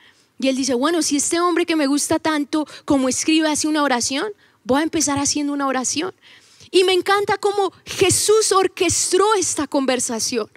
Y 0.42 0.48
él 0.48 0.56
dice, 0.56 0.74
bueno, 0.74 1.04
si 1.04 1.18
este 1.18 1.40
hombre 1.40 1.66
que 1.66 1.76
me 1.76 1.86
gusta 1.86 2.18
tanto 2.18 2.66
como 2.86 3.10
escribe 3.10 3.48
hace 3.48 3.68
una 3.68 3.84
oración, 3.84 4.26
voy 4.64 4.80
a 4.80 4.84
empezar 4.84 5.20
haciendo 5.20 5.54
una 5.54 5.68
oración. 5.68 6.14
Y 6.74 6.86
me 6.86 6.94
encanta 6.94 7.38
cómo 7.38 7.74
Jesús 7.86 8.54
orquestó 8.54 9.34
esta 9.36 9.68
conversación. 9.68 10.50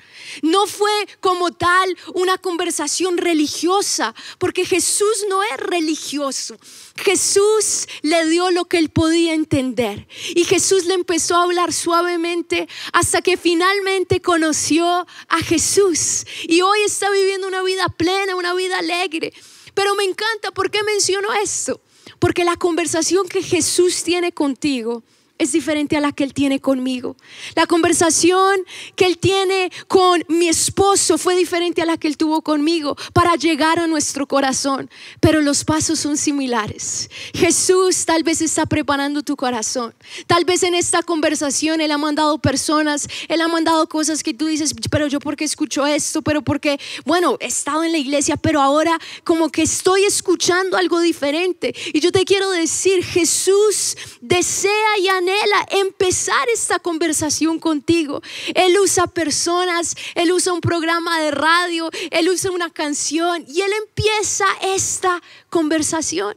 No 0.43 0.69
fue 0.69 0.93
como 1.21 1.51
tal 1.51 1.99
una 2.15 2.39
conversación 2.39 3.19
religiosa, 3.19 4.15
porque 4.39 4.65
Jesús 4.65 5.27
no 5.29 5.43
es 5.43 5.57
religioso. 5.57 6.57
Jesús 6.97 7.89
le 8.03 8.29
dio 8.29 8.53
lo 8.53 8.67
que 8.67 8.79
él 8.79 8.91
podía 8.91 9.35
entender. 9.35 10.07
Y 10.37 10.45
Jesús 10.45 10.85
le 10.85 10.95
empezó 10.95 11.35
a 11.35 11.43
hablar 11.43 11.73
suavemente 11.73 12.69
hasta 12.93 13.21
que 13.21 13.37
finalmente 13.37 14.23
conoció 14.23 14.87
a 14.87 15.41
Jesús. 15.41 16.25
Y 16.45 16.61
hoy 16.61 16.79
está 16.87 17.11
viviendo 17.11 17.49
una 17.49 17.65
vida 17.65 17.89
plena, 17.89 18.37
una 18.37 18.55
vida 18.55 18.79
alegre. 18.79 19.33
Pero 19.75 19.95
me 19.97 20.05
encanta, 20.05 20.51
¿por 20.53 20.71
qué 20.71 20.83
menciono 20.83 21.33
esto? 21.35 21.81
Porque 22.19 22.45
la 22.45 22.57
conversación 22.57 23.29
que 23.29 23.43
Jesús 23.43 24.03
tiene 24.05 24.33
contigo 24.33 25.03
es 25.37 25.51
diferente 25.51 25.97
a 25.97 26.01
la 26.01 26.13
que 26.13 26.23
Él 26.23 26.33
tiene 26.33 26.61
conmigo. 26.61 27.17
La 27.57 27.67
conversación 27.67 28.61
que 28.95 29.05
Él 29.05 29.19
tiene 29.19 29.71
con 29.89 30.25
mi 30.29 30.49
esposo 30.49 31.19
fue 31.19 31.35
diferente 31.35 31.83
a 31.83 31.87
la 31.87 31.97
que 31.97 32.07
Él 32.07 32.17
tuvo 32.17 32.41
conmigo 32.43 32.97
para 33.13 33.35
llegar 33.35 33.81
a 33.81 33.89
nuestro 33.89 34.29
corazón. 34.29 34.89
Pero 35.21 35.43
los 35.43 35.65
pasos 35.65 35.99
son 35.99 36.17
similares. 36.17 37.11
Jesús 37.35 38.07
tal 38.07 38.23
vez 38.23 38.41
está 38.41 38.67
preparando 38.67 39.23
tu 39.23 39.35
corazón. 39.35 39.93
Tal 40.29 40.45
vez 40.45 40.63
en 40.63 40.75
esta 40.75 41.03
conversación 41.03 41.81
Él 41.81 41.91
ha 41.91 41.99
mandado 41.99 42.39
personas, 42.39 43.09
Él 43.29 43.41
ha 43.41 43.49
mandado 43.49 43.89
cosas 43.89 44.23
que 44.23 44.35
tú 44.35 44.47
dices, 44.47 44.73
pero 44.89 45.09
yo 45.09 45.19
porque 45.19 45.45
escucho 45.45 45.85
esto, 45.85 46.23
pero 46.23 46.43
porque, 46.43 46.79
bueno, 47.05 47.37
he 47.41 47.47
estado 47.47 47.83
en 47.83 47.91
la 47.91 47.99
iglesia, 47.99 48.37
pero 48.37 48.63
ahora 48.63 48.99
como 49.25 49.51
que 49.51 49.63
estoy 49.63 50.05
escuchando 50.05 50.77
algo 50.77 51.01
diferente. 51.01 51.75
Y 51.93 51.99
yo 51.99 52.13
te 52.13 52.25
quiero 52.25 52.51
decir, 52.53 53.05
Jesús 53.05 53.97
desea 54.21 54.71
y 55.01 55.09
anhela 55.09 55.24
empezar 55.71 56.49
esta 56.53 56.79
conversación 56.79 57.59
contigo. 57.59 58.23
Él 58.55 58.79
usa 58.79 59.07
personas, 59.07 59.95
Él 60.15 60.33
usa 60.33 60.53
un 60.53 60.61
programa 60.61 61.21
de 61.21 61.31
radio, 61.31 61.91
Él 62.11 62.29
usa 62.29 62.51
una 62.51 62.71
canción 62.71 63.45
y 63.49 63.61
Él 63.61 63.73
empieza 63.73 64.47
esta 64.63 65.23
conversación. 65.51 66.37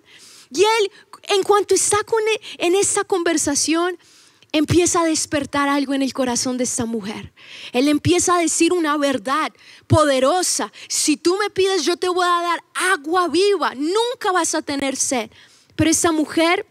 Y 0.52 0.62
Él, 0.62 0.92
en 1.30 1.44
cuanto 1.44 1.76
está 1.76 1.98
con, 2.04 2.22
e, 2.22 2.66
en 2.66 2.76
esta 2.76 3.04
conversación, 3.04 3.98
empieza 4.52 5.02
a 5.02 5.06
despertar 5.06 5.70
algo 5.70 5.94
en 5.94 6.02
el 6.02 6.14
corazón 6.14 6.58
de 6.58 6.64
esta 6.64 6.86
mujer. 6.86 7.34
Él 7.74 7.88
empieza 7.88 8.36
a 8.36 8.40
decir 8.40 8.74
una 8.74 8.98
verdad 8.98 9.52
poderosa. 9.88 10.72
Si 10.88 11.18
tú 11.18 11.38
me 11.38 11.50
pides, 11.50 11.84
yo 11.84 11.98
te 11.98 12.10
voy 12.10 12.26
a 12.26 12.42
dar 12.42 12.64
agua 12.94 13.28
viva. 13.28 13.76
Nunca 13.76 14.32
vas 14.32 14.56
a 14.56 14.62
tener 14.62 14.96
sed. 14.96 15.30
Pero 15.76 15.90
esta 15.90 16.12
mujer 16.12 16.66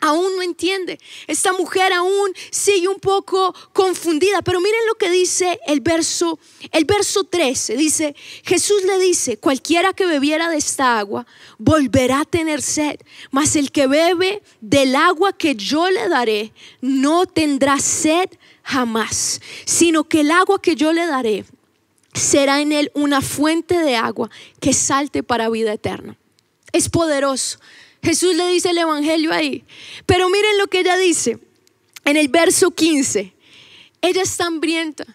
aún 0.00 0.36
no 0.36 0.42
entiende. 0.42 0.98
Esta 1.26 1.52
mujer 1.52 1.92
aún 1.92 2.32
sigue 2.50 2.88
un 2.88 2.98
poco 2.98 3.54
confundida. 3.72 4.42
Pero 4.42 4.60
miren 4.60 4.86
lo 4.86 4.94
que 4.94 5.10
dice 5.10 5.58
el 5.66 5.80
verso, 5.80 6.38
el 6.72 6.84
verso 6.84 7.24
13. 7.24 7.76
Dice, 7.76 8.14
Jesús 8.44 8.82
le 8.84 8.98
dice, 8.98 9.38
cualquiera 9.38 9.92
que 9.92 10.06
bebiera 10.06 10.48
de 10.48 10.56
esta 10.56 10.98
agua 10.98 11.26
volverá 11.58 12.20
a 12.20 12.24
tener 12.24 12.62
sed. 12.62 12.96
Mas 13.30 13.56
el 13.56 13.72
que 13.72 13.86
bebe 13.86 14.42
del 14.60 14.94
agua 14.96 15.32
que 15.32 15.54
yo 15.54 15.90
le 15.90 16.08
daré 16.08 16.52
no 16.80 17.26
tendrá 17.26 17.78
sed 17.78 18.28
jamás. 18.62 19.40
Sino 19.64 20.04
que 20.04 20.20
el 20.20 20.30
agua 20.30 20.60
que 20.60 20.76
yo 20.76 20.92
le 20.92 21.06
daré 21.06 21.44
será 22.12 22.60
en 22.60 22.72
él 22.72 22.90
una 22.94 23.20
fuente 23.20 23.78
de 23.78 23.96
agua 23.96 24.30
que 24.60 24.72
salte 24.72 25.22
para 25.22 25.48
vida 25.50 25.72
eterna. 25.72 26.16
Es 26.72 26.88
poderoso. 26.88 27.58
Jesús 28.02 28.34
le 28.34 28.48
dice 28.48 28.70
el 28.70 28.78
Evangelio 28.78 29.32
ahí. 29.32 29.64
Pero 30.06 30.28
miren 30.28 30.58
lo 30.58 30.66
que 30.68 30.80
ella 30.80 30.96
dice 30.96 31.38
en 32.04 32.16
el 32.16 32.28
verso 32.28 32.70
15. 32.70 33.32
Ella 34.02 34.22
está 34.22 34.46
hambrienta. 34.46 35.06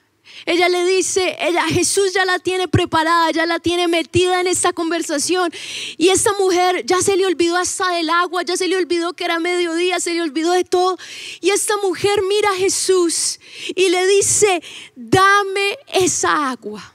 Ella 0.45 0.69
le 0.69 0.85
dice, 0.85 1.37
ella, 1.39 1.63
Jesús 1.67 2.13
ya 2.13 2.25
la 2.25 2.39
tiene 2.39 2.67
preparada, 2.67 3.29
ya 3.31 3.45
la 3.45 3.59
tiene 3.59 3.87
metida 3.87 4.41
en 4.41 4.47
esta 4.47 4.73
conversación. 4.73 5.51
Y 5.97 6.09
esta 6.09 6.31
mujer 6.39 6.83
ya 6.85 6.99
se 7.01 7.15
le 7.15 7.25
olvidó 7.25 7.57
hasta 7.57 7.91
del 7.91 8.09
agua, 8.09 8.41
ya 8.43 8.57
se 8.57 8.67
le 8.67 8.75
olvidó 8.75 9.13
que 9.13 9.25
era 9.25 9.39
mediodía, 9.39 9.99
se 9.99 10.13
le 10.13 10.21
olvidó 10.21 10.51
de 10.51 10.63
todo. 10.63 10.97
Y 11.41 11.51
esta 11.51 11.77
mujer 11.77 12.21
mira 12.27 12.49
a 12.49 12.55
Jesús 12.55 13.39
y 13.75 13.89
le 13.89 14.07
dice, 14.07 14.63
dame 14.95 15.77
esa 15.93 16.49
agua, 16.49 16.93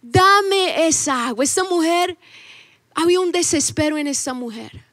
dame 0.00 0.86
esa 0.86 1.26
agua. 1.26 1.44
Esta 1.44 1.64
mujer, 1.64 2.16
había 2.94 3.20
un 3.20 3.32
desespero 3.32 3.98
en 3.98 4.06
esta 4.06 4.32
mujer. 4.32 4.89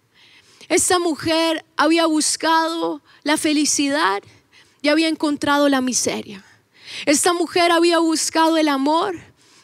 Esta 0.69 1.00
mujer 1.00 1.65
había 1.77 2.05
buscado 2.05 3.01
la 3.24 3.38
felicidad 3.38 4.21
y 4.81 4.89
había 4.89 5.07
encontrado 5.07 5.69
la 5.69 5.81
miseria. 5.81 6.43
Esta 7.05 7.33
mujer 7.33 7.71
había 7.71 8.00
buscado 8.00 8.57
el 8.57 8.67
amor 8.67 9.15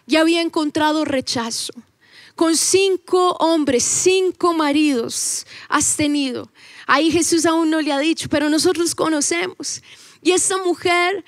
y 0.08 0.16
había 0.16 0.42
encontrado 0.42 1.06
rechazo. 1.06 1.74
Con 2.36 2.58
cinco 2.58 3.34
hombres, 3.40 3.84
cinco 3.84 4.54
maridos 4.54 5.46
has 5.70 5.96
tenido. 5.96 6.50
Ahí 6.88 7.12
Jesús 7.12 7.46
aún 7.46 7.70
no 7.70 7.82
le 7.82 7.94
ha 7.94 8.00
dicho, 8.00 8.28
pero 8.30 8.50
nosotros 8.50 8.96
conocemos. 8.96 9.84
Y 10.24 10.32
esta 10.32 10.58
mujer, 10.58 11.24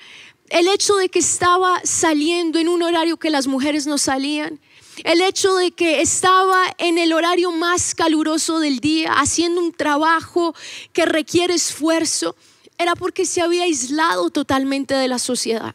el 0.48 0.68
hecho 0.68 0.96
de 0.96 1.08
que 1.08 1.20
estaba 1.20 1.80
saliendo 1.84 2.58
en 2.58 2.68
un 2.68 2.82
horario 2.82 3.18
que 3.18 3.30
las 3.30 3.46
mujeres 3.46 3.86
no 3.86 3.98
salían, 3.98 4.58
el 5.04 5.20
hecho 5.20 5.54
de 5.56 5.70
que 5.72 6.00
estaba 6.00 6.64
en 6.78 6.98
el 6.98 7.12
horario 7.12 7.52
más 7.52 7.94
caluroso 7.94 8.60
del 8.60 8.80
día, 8.80 9.12
haciendo 9.14 9.60
un 9.60 9.72
trabajo 9.72 10.54
que 10.92 11.06
requiere 11.06 11.54
esfuerzo, 11.54 12.36
era 12.78 12.94
porque 12.94 13.24
se 13.24 13.40
había 13.40 13.64
aislado 13.64 14.30
totalmente 14.30 14.94
de 14.94 15.08
la 15.08 15.18
sociedad. 15.18 15.74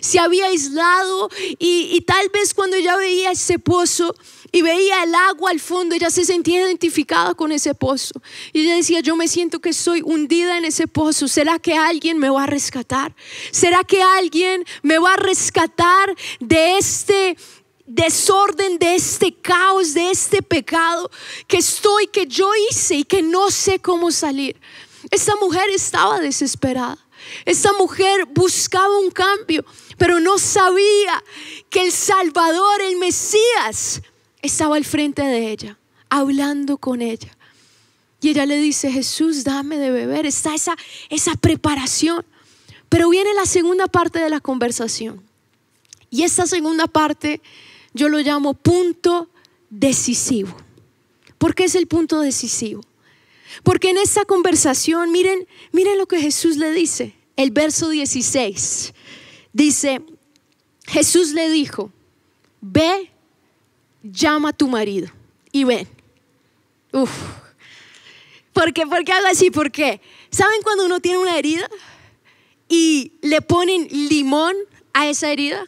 Se 0.00 0.20
había 0.20 0.46
aislado 0.46 1.28
y, 1.58 2.00
tal 2.02 2.28
vez 2.28 2.54
cuando 2.54 2.76
ella 2.76 2.96
veía 2.96 3.32
ese 3.32 3.58
pozo 3.58 4.14
y 4.52 4.62
veía 4.62 5.02
el 5.02 5.12
agua 5.14 5.50
al 5.50 5.58
fondo, 5.58 5.96
ella 5.96 6.10
se 6.10 6.24
sentía 6.24 6.60
identificada 6.60 7.34
con 7.34 7.50
ese 7.50 7.74
pozo. 7.74 8.14
Y 8.52 8.60
ella 8.60 8.76
decía, 8.76 9.00
yo 9.00 9.16
me 9.16 9.26
siento 9.26 9.60
que 9.60 9.72
soy 9.72 10.02
hundida 10.04 10.56
en 10.56 10.66
ese 10.66 10.86
pozo. 10.86 11.26
¿Será 11.26 11.58
que 11.58 11.74
alguien 11.74 12.18
me 12.18 12.30
va 12.30 12.44
a 12.44 12.46
rescatar? 12.46 13.16
¿Será 13.50 13.82
que 13.82 14.02
alguien 14.02 14.64
me 14.82 14.98
va 14.98 15.14
a 15.14 15.16
rescatar 15.16 16.14
de 16.38 16.78
este 16.78 17.36
desorden, 17.86 18.78
de 18.78 18.94
este 18.94 19.32
caos, 19.32 19.94
de 19.94 20.10
este 20.10 20.42
pecado 20.42 21.10
que 21.46 21.58
estoy, 21.58 22.06
que 22.06 22.26
yo 22.26 22.50
hice 22.70 22.96
y 22.96 23.04
que 23.04 23.22
no 23.22 23.50
sé 23.50 23.78
cómo 23.78 24.10
salir. 24.10 24.56
Esta 25.10 25.34
mujer 25.36 25.68
estaba 25.70 26.20
desesperada. 26.20 26.98
Esta 27.44 27.72
mujer 27.74 28.26
buscaba 28.26 28.98
un 28.98 29.10
cambio, 29.10 29.64
pero 29.96 30.18
no 30.18 30.38
sabía 30.38 31.22
que 31.70 31.82
el 31.82 31.92
Salvador, 31.92 32.80
el 32.82 32.96
Mesías, 32.96 34.02
estaba 34.42 34.76
al 34.76 34.84
frente 34.84 35.22
de 35.22 35.52
ella, 35.52 35.78
hablando 36.08 36.78
con 36.78 37.00
ella. 37.00 37.36
Y 38.20 38.30
ella 38.30 38.46
le 38.46 38.56
dice, 38.56 38.90
Jesús, 38.90 39.44
dame 39.44 39.78
de 39.78 39.90
beber. 39.90 40.26
Está 40.26 40.54
esa, 40.54 40.76
esa 41.10 41.34
preparación. 41.34 42.24
Pero 42.88 43.08
viene 43.08 43.34
la 43.34 43.46
segunda 43.46 43.88
parte 43.88 44.20
de 44.20 44.30
la 44.30 44.40
conversación. 44.40 45.22
Y 46.08 46.22
esta 46.22 46.46
segunda 46.46 46.86
parte 46.86 47.40
yo 47.94 48.08
lo 48.08 48.18
llamo 48.18 48.54
punto 48.54 49.28
decisivo. 49.70 50.54
¿Por 51.38 51.54
qué 51.54 51.64
es 51.64 51.74
el 51.74 51.86
punto 51.86 52.20
decisivo? 52.20 52.82
Porque 53.62 53.90
en 53.90 53.98
esta 53.98 54.24
conversación, 54.24 55.12
miren, 55.12 55.46
miren 55.72 55.98
lo 55.98 56.06
que 56.06 56.20
Jesús 56.20 56.56
le 56.56 56.70
dice. 56.72 57.14
El 57.36 57.50
verso 57.50 57.88
16 57.88 58.94
dice, 59.52 60.02
Jesús 60.86 61.32
le 61.32 61.50
dijo, 61.50 61.90
ve, 62.60 63.10
llama 64.02 64.50
a 64.50 64.52
tu 64.52 64.68
marido 64.68 65.08
y 65.50 65.64
ven. 65.64 65.88
Uf. 66.92 67.10
¿Por 68.52 68.72
qué? 68.72 68.86
¿Por 68.86 69.04
qué 69.04 69.12
hago 69.12 69.26
así? 69.26 69.50
¿Por 69.50 69.70
qué? 69.70 70.00
¿Saben 70.30 70.62
cuando 70.62 70.84
uno 70.84 71.00
tiene 71.00 71.18
una 71.18 71.38
herida 71.38 71.68
y 72.68 73.12
le 73.22 73.40
ponen 73.40 73.88
limón 73.90 74.54
a 74.92 75.08
esa 75.08 75.30
herida? 75.30 75.66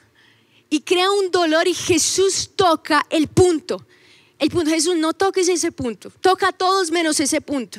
Y 0.74 0.80
crea 0.80 1.08
un 1.08 1.30
dolor 1.30 1.68
y 1.68 1.72
Jesús 1.72 2.50
toca 2.56 3.06
el 3.08 3.28
punto. 3.28 3.86
el 4.40 4.50
punto, 4.50 4.70
Jesús, 4.70 4.96
no 4.96 5.12
toques 5.12 5.48
ese 5.48 5.70
punto, 5.70 6.10
toca 6.20 6.48
a 6.48 6.52
todos 6.52 6.90
menos 6.90 7.20
ese 7.20 7.40
punto. 7.40 7.78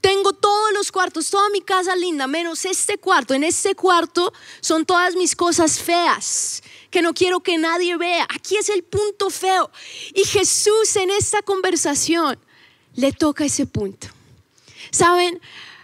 Tengo 0.00 0.32
todos 0.32 0.72
los 0.72 0.90
cuartos, 0.90 1.28
toda 1.28 1.50
mi 1.50 1.60
casa 1.60 1.94
linda, 1.94 2.26
menos 2.26 2.64
este 2.64 2.96
cuarto. 2.96 3.34
En 3.34 3.44
este 3.44 3.74
cuarto 3.74 4.32
son 4.62 4.86
todas 4.86 5.16
mis 5.16 5.36
cosas 5.36 5.78
feas 5.78 6.62
que 6.90 7.02
no 7.02 7.12
quiero 7.12 7.40
que 7.40 7.58
nadie 7.58 7.94
vea. 7.98 8.26
Aquí 8.30 8.56
es 8.56 8.70
el 8.70 8.84
punto 8.84 9.28
feo. 9.28 9.70
Y 10.14 10.24
Jesús 10.24 10.96
en 10.96 11.10
esta 11.10 11.42
conversación 11.42 12.38
le 12.94 13.12
toca 13.12 13.44
ese 13.44 13.66
punto. 13.66 14.06
Saben, 14.90 15.42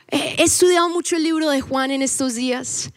he 0.08 0.42
estudiado 0.42 0.88
mucho 0.88 1.16
el 1.16 1.22
libro 1.22 1.50
de 1.50 1.60
Juan 1.60 1.90
en 1.90 2.00
estos 2.00 2.34
días. 2.34 2.90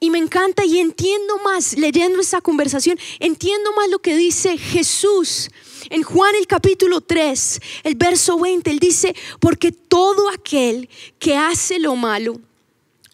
Y 0.00 0.10
me 0.10 0.18
encanta 0.18 0.64
y 0.64 0.78
entiendo 0.78 1.38
más, 1.44 1.76
leyendo 1.76 2.20
esta 2.20 2.40
conversación, 2.40 2.98
entiendo 3.18 3.72
más 3.72 3.88
lo 3.90 3.98
que 3.98 4.16
dice 4.16 4.56
Jesús 4.56 5.50
en 5.90 6.02
Juan 6.02 6.34
el 6.36 6.46
capítulo 6.46 7.00
3, 7.00 7.60
el 7.84 7.94
verso 7.94 8.38
20, 8.38 8.70
él 8.70 8.78
dice, 8.78 9.14
porque 9.40 9.72
todo 9.72 10.28
aquel 10.30 10.88
que 11.18 11.36
hace 11.36 11.78
lo 11.78 11.96
malo 11.96 12.40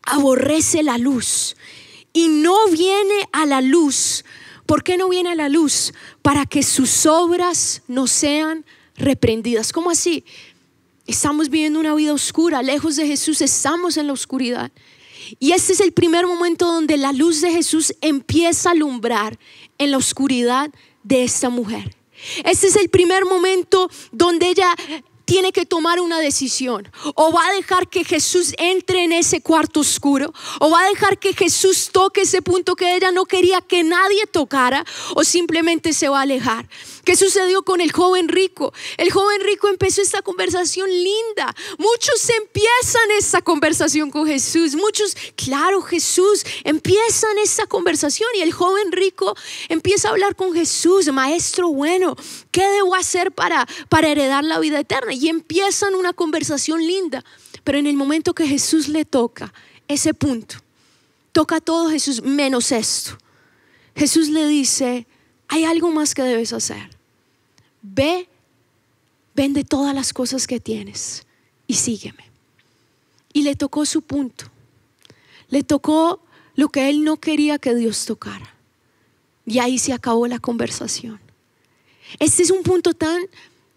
aborrece 0.02 0.82
la 0.82 0.98
luz 0.98 1.56
y 2.12 2.28
no 2.28 2.68
viene 2.68 3.28
a 3.32 3.46
la 3.46 3.60
luz. 3.60 4.24
¿Por 4.66 4.82
qué 4.82 4.96
no 4.96 5.08
viene 5.08 5.30
a 5.30 5.34
la 5.34 5.48
luz? 5.48 5.92
Para 6.22 6.46
que 6.46 6.62
sus 6.62 7.06
obras 7.06 7.82
no 7.86 8.06
sean 8.06 8.64
reprendidas. 8.96 9.72
¿Cómo 9.72 9.90
así? 9.90 10.24
Estamos 11.06 11.50
viviendo 11.50 11.78
una 11.78 11.94
vida 11.94 12.12
oscura, 12.14 12.62
lejos 12.62 12.96
de 12.96 13.06
Jesús, 13.06 13.42
estamos 13.42 13.96
en 13.98 14.06
la 14.06 14.14
oscuridad. 14.14 14.72
Y 15.38 15.52
este 15.52 15.72
es 15.72 15.80
el 15.80 15.92
primer 15.92 16.26
momento 16.26 16.66
donde 16.66 16.96
la 16.96 17.12
luz 17.12 17.40
de 17.40 17.50
Jesús 17.50 17.94
empieza 18.00 18.68
a 18.68 18.72
alumbrar 18.72 19.38
en 19.78 19.90
la 19.90 19.98
oscuridad 19.98 20.70
de 21.02 21.24
esta 21.24 21.50
mujer. 21.50 21.96
Este 22.44 22.68
es 22.68 22.76
el 22.76 22.88
primer 22.88 23.24
momento 23.24 23.90
donde 24.12 24.48
ella 24.48 24.74
tiene 25.24 25.52
que 25.52 25.66
tomar 25.66 26.00
una 26.00 26.20
decisión. 26.20 26.90
O 27.14 27.32
va 27.32 27.46
a 27.46 27.52
dejar 27.52 27.88
que 27.88 28.04
Jesús 28.04 28.54
entre 28.58 29.04
en 29.04 29.12
ese 29.12 29.40
cuarto 29.40 29.80
oscuro. 29.80 30.32
O 30.60 30.70
va 30.70 30.80
a 30.80 30.88
dejar 30.88 31.18
que 31.18 31.34
Jesús 31.34 31.90
toque 31.92 32.22
ese 32.22 32.42
punto 32.42 32.76
que 32.76 32.96
ella 32.96 33.12
no 33.12 33.24
quería 33.24 33.60
que 33.60 33.82
nadie 33.84 34.26
tocara. 34.26 34.84
O 35.14 35.24
simplemente 35.24 35.92
se 35.92 36.08
va 36.08 36.20
a 36.20 36.22
alejar. 36.22 36.68
¿Qué 37.04 37.16
sucedió 37.16 37.62
con 37.62 37.80
el 37.80 37.92
joven 37.92 38.28
rico? 38.28 38.72
El 38.96 39.10
joven 39.10 39.40
rico 39.42 39.68
empezó 39.68 40.00
esta 40.00 40.22
conversación 40.22 40.88
linda. 40.90 41.54
Muchos 41.78 42.30
empiezan 42.30 43.10
esta 43.18 43.42
conversación 43.42 44.10
con 44.10 44.26
Jesús. 44.26 44.74
Muchos, 44.74 45.16
claro, 45.36 45.82
Jesús, 45.82 46.44
empiezan 46.64 47.36
esta 47.42 47.66
conversación 47.66 48.28
y 48.36 48.40
el 48.40 48.52
joven 48.52 48.92
rico 48.92 49.36
empieza 49.68 50.08
a 50.08 50.10
hablar 50.12 50.34
con 50.36 50.54
Jesús, 50.54 51.12
maestro 51.12 51.68
bueno, 51.68 52.16
¿qué 52.50 52.66
debo 52.68 52.94
hacer 52.94 53.32
para, 53.32 53.66
para 53.88 54.08
heredar 54.08 54.44
la 54.44 54.58
vida 54.58 54.80
eterna? 54.80 55.13
Y 55.14 55.28
empiezan 55.28 55.94
una 55.94 56.12
conversación 56.12 56.86
linda. 56.86 57.24
Pero 57.62 57.78
en 57.78 57.86
el 57.86 57.96
momento 57.96 58.34
que 58.34 58.46
Jesús 58.46 58.88
le 58.88 59.04
toca 59.04 59.52
ese 59.88 60.12
punto, 60.14 60.56
toca 61.32 61.60
todo 61.60 61.90
Jesús 61.90 62.22
menos 62.22 62.72
esto. 62.72 63.16
Jesús 63.96 64.28
le 64.28 64.46
dice, 64.46 65.06
hay 65.48 65.64
algo 65.64 65.90
más 65.90 66.14
que 66.14 66.22
debes 66.22 66.52
hacer. 66.52 66.90
Ve, 67.82 68.28
vende 69.34 69.64
todas 69.64 69.94
las 69.94 70.12
cosas 70.12 70.46
que 70.46 70.60
tienes 70.60 71.26
y 71.66 71.74
sígueme. 71.74 72.24
Y 73.32 73.42
le 73.42 73.56
tocó 73.56 73.84
su 73.86 74.02
punto. 74.02 74.46
Le 75.48 75.62
tocó 75.62 76.20
lo 76.56 76.68
que 76.68 76.88
él 76.88 77.04
no 77.04 77.16
quería 77.18 77.58
que 77.58 77.74
Dios 77.74 78.04
tocara. 78.04 78.54
Y 79.46 79.58
ahí 79.58 79.78
se 79.78 79.92
acabó 79.92 80.26
la 80.26 80.38
conversación. 80.38 81.20
Este 82.18 82.42
es 82.42 82.50
un 82.50 82.62
punto 82.62 82.94
tan, 82.94 83.22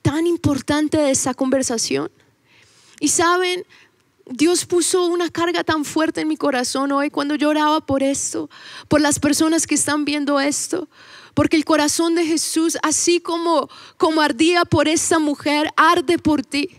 tan 0.08 0.26
importante 0.26 0.98
de 0.98 1.12
esa 1.12 1.34
conversación. 1.34 2.10
Y 3.02 3.10
saben, 3.10 3.66
Dios 4.26 4.66
puso 4.66 5.06
una 5.08 5.30
carga 5.30 5.66
tan 5.66 5.84
fuerte 5.84 6.22
en 6.22 6.30
mi 6.30 6.38
corazón 6.38 6.94
hoy 6.94 7.10
cuando 7.10 7.36
lloraba 7.36 7.82
por 7.82 8.02
esto, 8.04 8.50
por 8.88 9.02
las 9.02 9.20
personas 9.20 9.68
que 9.68 9.76
están 9.76 10.06
viendo 10.06 10.40
esto, 10.40 10.88
porque 11.34 11.58
el 11.58 11.66
corazón 11.66 12.16
de 12.16 12.26
Jesús, 12.26 12.78
así 12.84 13.20
como, 13.20 13.70
como 13.98 14.22
ardía 14.22 14.64
por 14.64 14.88
esta 14.88 15.20
mujer, 15.20 15.72
arde 15.76 16.18
por 16.18 16.42
ti. 16.42 16.70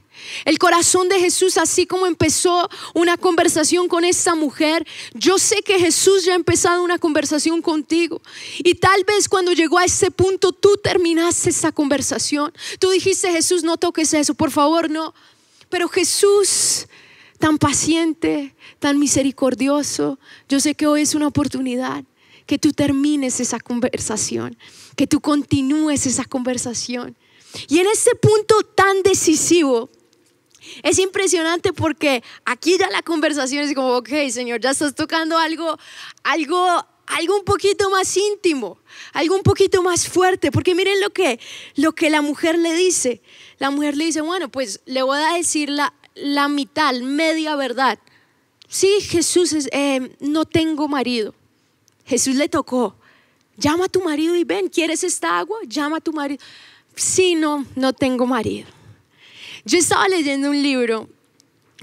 El 0.44 0.58
corazón 0.58 1.08
de 1.08 1.18
Jesús, 1.18 1.58
así 1.58 1.86
como 1.86 2.06
empezó 2.06 2.68
una 2.94 3.16
conversación 3.16 3.88
con 3.88 4.04
esta 4.04 4.34
mujer, 4.34 4.86
yo 5.14 5.38
sé 5.38 5.62
que 5.62 5.78
Jesús 5.78 6.24
ya 6.24 6.32
ha 6.32 6.36
empezado 6.36 6.82
una 6.82 6.98
conversación 6.98 7.62
contigo. 7.62 8.20
Y 8.58 8.74
tal 8.74 9.04
vez 9.04 9.28
cuando 9.28 9.52
llegó 9.52 9.78
a 9.78 9.84
ese 9.84 10.10
punto, 10.10 10.52
tú 10.52 10.76
terminaste 10.82 11.50
esa 11.50 11.72
conversación. 11.72 12.52
Tú 12.78 12.90
dijiste, 12.90 13.30
Jesús, 13.30 13.62
no 13.62 13.76
toques 13.76 14.14
eso, 14.14 14.34
por 14.34 14.50
favor, 14.50 14.90
no. 14.90 15.14
Pero 15.68 15.88
Jesús, 15.88 16.86
tan 17.38 17.58
paciente, 17.58 18.54
tan 18.78 18.98
misericordioso, 18.98 20.18
yo 20.48 20.60
sé 20.60 20.74
que 20.74 20.86
hoy 20.86 21.02
es 21.02 21.14
una 21.14 21.26
oportunidad 21.28 22.04
que 22.46 22.58
tú 22.58 22.72
termines 22.72 23.40
esa 23.40 23.60
conversación, 23.60 24.56
que 24.96 25.06
tú 25.06 25.20
continúes 25.20 26.06
esa 26.06 26.24
conversación. 26.24 27.16
Y 27.68 27.78
en 27.78 27.86
ese 27.86 28.14
punto 28.14 28.62
tan 28.62 29.02
decisivo, 29.02 29.90
es 30.82 30.98
impresionante 30.98 31.72
porque 31.72 32.22
aquí 32.44 32.76
ya 32.78 32.88
la 32.90 33.02
conversación 33.02 33.64
es 33.64 33.74
como, 33.74 33.96
ok, 33.96 34.08
Señor, 34.30 34.60
ya 34.60 34.70
estás 34.70 34.94
tocando 34.94 35.38
algo, 35.38 35.78
algo, 36.22 36.86
algo 37.06 37.36
un 37.36 37.44
poquito 37.44 37.90
más 37.90 38.16
íntimo, 38.16 38.78
algo 39.12 39.36
un 39.36 39.42
poquito 39.42 39.82
más 39.82 40.08
fuerte, 40.08 40.50
porque 40.50 40.74
miren 40.74 41.00
lo 41.00 41.10
que, 41.10 41.40
lo 41.76 41.92
que 41.92 42.10
la 42.10 42.22
mujer 42.22 42.58
le 42.58 42.74
dice. 42.74 43.22
La 43.58 43.70
mujer 43.70 43.96
le 43.96 44.04
dice, 44.04 44.20
bueno, 44.20 44.48
pues 44.48 44.80
le 44.86 45.02
voy 45.02 45.18
a 45.18 45.34
decir 45.34 45.70
la, 45.70 45.94
la 46.14 46.48
mitad, 46.48 46.94
media 46.94 47.56
verdad. 47.56 47.98
Sí, 48.68 48.98
Jesús, 49.00 49.54
eh, 49.72 50.14
no 50.20 50.44
tengo 50.44 50.88
marido. 50.88 51.34
Jesús 52.04 52.36
le 52.36 52.48
tocó, 52.48 52.96
llama 53.56 53.86
a 53.86 53.88
tu 53.88 54.02
marido 54.02 54.34
y 54.34 54.44
ven, 54.44 54.68
¿quieres 54.68 55.04
esta 55.04 55.38
agua? 55.38 55.58
Llama 55.66 55.98
a 55.98 56.00
tu 56.00 56.12
marido. 56.12 56.42
Sí, 56.94 57.34
no, 57.34 57.66
no 57.76 57.92
tengo 57.92 58.26
marido. 58.26 58.66
Yo 59.68 59.76
estaba 59.76 60.08
leyendo 60.08 60.48
un 60.48 60.62
libro 60.62 61.10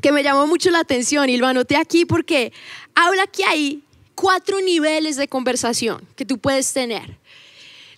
que 0.01 0.11
me 0.11 0.23
llamó 0.23 0.47
mucho 0.47 0.71
la 0.71 0.79
atención 0.79 1.29
y 1.29 1.37
lo 1.37 1.45
anoté 1.45 1.77
aquí 1.77 2.03
porque 2.03 2.51
habla 2.95 3.27
que 3.27 3.45
hay 3.45 3.83
cuatro 4.15 4.59
niveles 4.59 5.17
de 5.17 5.27
conversación 5.27 6.01
que 6.15 6.25
tú 6.25 6.39
puedes 6.39 6.73
tener. 6.73 7.19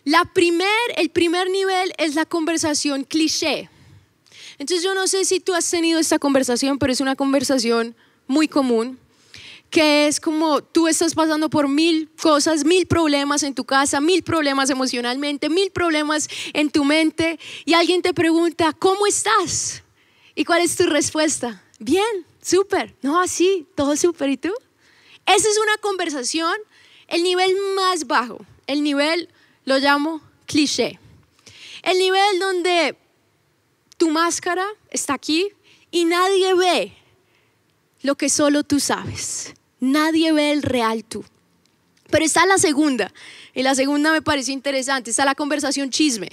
La 0.04 0.26
primer, 0.26 0.67
el 0.97 1.10
primer 1.10 1.50
nivel 1.50 1.93
es 1.97 2.15
la 2.15 2.26
conversación 2.26 3.06
cliché. 3.06 3.69
Entonces 4.58 4.84
yo 4.84 4.93
no 4.93 5.08
sé 5.08 5.23
si 5.23 5.39
tú 5.39 5.54
has 5.54 5.69
tenido 5.69 6.02
esta 6.02 6.19
conversación, 6.19 6.80
pero 6.80 6.91
es 6.91 7.00
una 7.00 7.15
conversación 7.15 7.95
muy 8.28 8.50
común 8.50 9.00
que 9.69 10.08
es 10.08 10.19
como 10.19 10.62
tú 10.63 10.88
estás 10.88 11.13
pasando 11.13 11.49
por 11.49 11.67
mil 11.67 12.10
cosas, 12.21 12.63
mil 12.63 12.86
problemas 12.88 13.43
en 13.43 13.53
tu 13.53 13.65
casa, 13.65 13.99
mil 13.99 14.23
problemas 14.23 14.69
emocionalmente, 14.69 15.49
mil 15.49 15.71
problemas 15.71 16.30
en 16.53 16.69
tu 16.69 16.84
mente 16.86 17.39
y 17.65 17.73
alguien 17.73 18.01
te 18.01 18.13
pregunta, 18.13 18.73
¿cómo 18.73 19.08
estás? 19.08 19.84
¿Y 20.36 20.45
cuál 20.45 20.62
es 20.62 20.75
tu 20.75 20.86
respuesta? 20.86 21.63
Bien, 21.80 22.25
súper, 22.41 22.95
no 23.01 23.19
así, 23.19 23.67
todo 23.75 23.95
súper. 23.95 24.30
¿Y 24.30 24.38
tú? 24.38 24.53
Esa 25.25 25.49
es 25.49 25.58
una 25.62 25.77
conversación, 25.77 26.56
el 27.08 27.23
nivel 27.23 27.56
más 27.75 28.08
bajo, 28.08 28.45
el 28.67 28.84
nivel 28.84 29.30
lo 29.65 29.77
llamo 29.77 30.21
cliché. 30.45 30.99
El 31.84 31.99
nivel 31.99 32.39
donde 32.39 32.97
tu 33.97 34.10
máscara 34.10 34.65
está 34.89 35.13
aquí 35.13 35.49
y 35.91 36.06
nadie 36.06 36.53
ve 36.56 36.97
lo 38.01 38.15
que 38.15 38.30
solo 38.30 38.63
tú 38.63 38.80
sabes. 38.80 39.53
Nadie 39.79 40.31
ve 40.31 40.51
el 40.51 40.63
real 40.63 41.03
tú. 41.03 41.23
Pero 42.09 42.23
está 42.23 42.45
la 42.45 42.57
segunda, 42.57 43.13
y 43.53 43.63
la 43.63 43.75
segunda 43.75 44.11
me 44.11 44.21
parece 44.21 44.51
interesante, 44.51 45.11
está 45.11 45.25
la 45.25 45.35
conversación 45.35 45.89
chisme. 45.89 46.29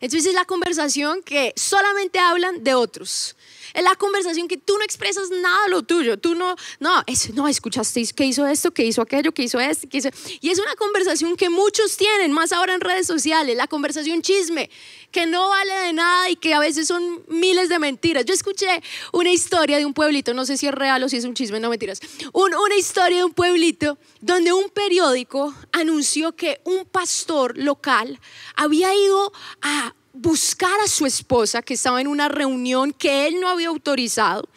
Entonces 0.00 0.30
es 0.30 0.34
la 0.34 0.44
conversación 0.44 1.22
que 1.22 1.52
solamente 1.56 2.18
hablan 2.18 2.64
de 2.64 2.74
otros. 2.74 3.36
La 3.82 3.96
conversación 3.96 4.48
que 4.48 4.56
tú 4.56 4.76
no 4.78 4.84
expresas 4.84 5.30
nada 5.30 5.64
de 5.64 5.70
lo 5.70 5.82
tuyo. 5.82 6.18
Tú 6.18 6.34
no, 6.34 6.54
no, 6.80 7.02
es, 7.06 7.34
no, 7.34 7.48
escuchaste 7.48 8.04
que 8.14 8.24
hizo 8.24 8.46
esto, 8.46 8.72
que 8.72 8.84
hizo 8.84 9.02
aquello, 9.02 9.32
que 9.32 9.42
hizo 9.42 9.58
esto, 9.58 9.88
que 9.88 9.98
hizo. 9.98 10.10
Y 10.40 10.50
es 10.50 10.58
una 10.58 10.74
conversación 10.76 11.36
que 11.36 11.50
muchos 11.50 11.96
tienen, 11.96 12.32
más 12.32 12.52
ahora 12.52 12.74
en 12.74 12.80
redes 12.80 13.06
sociales, 13.06 13.56
la 13.56 13.66
conversación 13.66 14.22
chisme, 14.22 14.70
que 15.10 15.26
no 15.26 15.48
vale 15.48 15.72
de 15.72 15.92
nada 15.92 16.30
y 16.30 16.36
que 16.36 16.54
a 16.54 16.58
veces 16.58 16.88
son 16.88 17.24
miles 17.28 17.68
de 17.68 17.78
mentiras. 17.78 18.24
Yo 18.24 18.34
escuché 18.34 18.82
una 19.12 19.30
historia 19.30 19.78
de 19.78 19.86
un 19.86 19.94
pueblito, 19.94 20.34
no 20.34 20.44
sé 20.44 20.56
si 20.56 20.66
es 20.66 20.74
real 20.74 21.02
o 21.02 21.08
si 21.08 21.16
es 21.16 21.24
un 21.24 21.34
chisme, 21.34 21.60
no 21.60 21.70
mentiras. 21.70 22.00
una 22.32 22.76
historia 22.76 23.18
de 23.18 23.24
un 23.24 23.32
pueblito 23.32 23.98
donde 24.20 24.52
un 24.52 24.68
periódico 24.70 25.54
anunció 25.72 26.34
que 26.34 26.60
un 26.64 26.84
pastor 26.84 27.56
local 27.58 28.20
había 28.56 28.94
ido 28.94 29.32
a 29.62 29.94
buscar 30.14 30.80
a 30.80 30.88
su 30.88 31.04
esposa 31.04 31.60
que 31.60 31.74
estaba 31.74 32.00
en 32.00 32.06
una 32.06 32.28
reunión 32.28 32.92
que 32.92 33.26
él 33.26 33.40
no 33.40 33.48
había 33.48 33.68
autorizado 33.68 34.48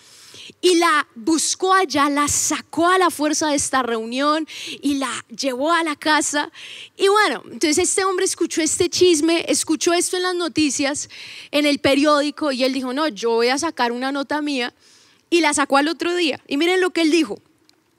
y 0.62 0.76
la 0.76 1.08
buscó 1.16 1.74
allá, 1.74 2.10
la 2.10 2.28
sacó 2.28 2.88
a 2.88 2.98
la 2.98 3.10
fuerza 3.10 3.50
de 3.50 3.56
esta 3.56 3.84
reunión 3.84 4.48
y 4.82 4.96
la 4.96 5.12
llevó 5.30 5.72
a 5.72 5.84
la 5.84 5.96
casa. 5.96 6.52
Y 6.96 7.08
bueno, 7.08 7.44
entonces 7.46 7.78
este 7.78 8.06
hombre 8.06 8.26
escuchó 8.26 8.62
este 8.62 8.90
chisme, 8.90 9.46
escuchó 9.48 9.94
esto 9.94 10.18
en 10.18 10.24
las 10.24 10.36
noticias, 10.36 11.10
en 11.52 11.66
el 11.66 11.80
periódico, 11.80 12.52
y 12.52 12.64
él 12.64 12.74
dijo, 12.74 12.94
no, 12.94 13.08
yo 13.08 13.32
voy 13.32 13.50
a 13.50 13.58
sacar 13.58 13.92
una 13.92 14.12
nota 14.12 14.42
mía, 14.42 14.74
y 15.30 15.42
la 15.42 15.54
sacó 15.54 15.78
al 15.78 15.90
otro 15.90 16.16
día. 16.16 16.42
Y 16.48 16.58
miren 16.58 16.82
lo 16.82 16.92
que 16.92 17.02
él 17.02 17.12
dijo. 17.12 17.40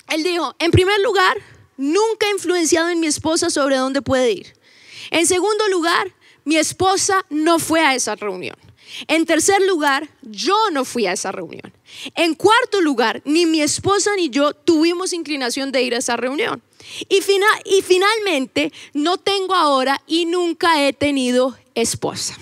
Él 0.08 0.22
dijo, 0.22 0.56
en 0.58 0.70
primer 0.70 0.98
lugar, 1.00 1.36
nunca 1.76 2.26
he 2.26 2.30
influenciado 2.30 2.88
en 2.88 3.00
mi 3.00 3.06
esposa 3.06 3.50
sobre 3.50 3.76
dónde 3.76 4.02
puede 4.02 4.32
ir. 4.32 4.54
En 5.10 5.26
segundo 5.26 5.68
lugar, 5.68 6.12
mi 6.48 6.56
esposa 6.56 7.26
no 7.28 7.58
fue 7.58 7.80
a 7.80 7.94
esa 7.94 8.16
reunión. 8.16 8.56
En 9.06 9.26
tercer 9.26 9.60
lugar, 9.60 10.08
yo 10.22 10.56
no 10.72 10.86
fui 10.86 11.04
a 11.04 11.12
esa 11.12 11.30
reunión. 11.30 11.74
En 12.14 12.34
cuarto 12.34 12.80
lugar, 12.80 13.20
ni 13.26 13.44
mi 13.44 13.60
esposa 13.60 14.16
ni 14.16 14.30
yo 14.30 14.54
tuvimos 14.54 15.12
inclinación 15.12 15.72
de 15.72 15.82
ir 15.82 15.94
a 15.94 15.98
esa 15.98 16.16
reunión. 16.16 16.62
Y, 17.10 17.18
y 17.66 17.82
finalmente, 17.82 18.72
no 18.94 19.18
tengo 19.18 19.54
ahora 19.54 20.00
y 20.06 20.24
nunca 20.24 20.82
he 20.82 20.94
tenido 20.94 21.54
esposa. 21.74 22.34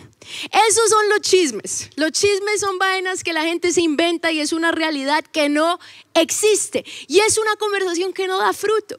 Esos 0.69 0.89
son 0.89 1.09
los 1.09 1.21
chismes. 1.23 1.91
Los 1.97 2.13
chismes 2.13 2.61
son 2.61 2.79
vainas 2.79 3.25
que 3.25 3.33
la 3.33 3.43
gente 3.43 3.73
se 3.73 3.81
inventa 3.81 4.31
y 4.31 4.39
es 4.39 4.53
una 4.53 4.71
realidad 4.71 5.25
que 5.25 5.49
no 5.49 5.81
existe. 6.15 6.85
Y 7.09 7.19
es 7.19 7.39
una 7.39 7.57
conversación 7.57 8.13
que 8.13 8.29
no 8.29 8.39
da 8.39 8.53
fruto. 8.53 8.97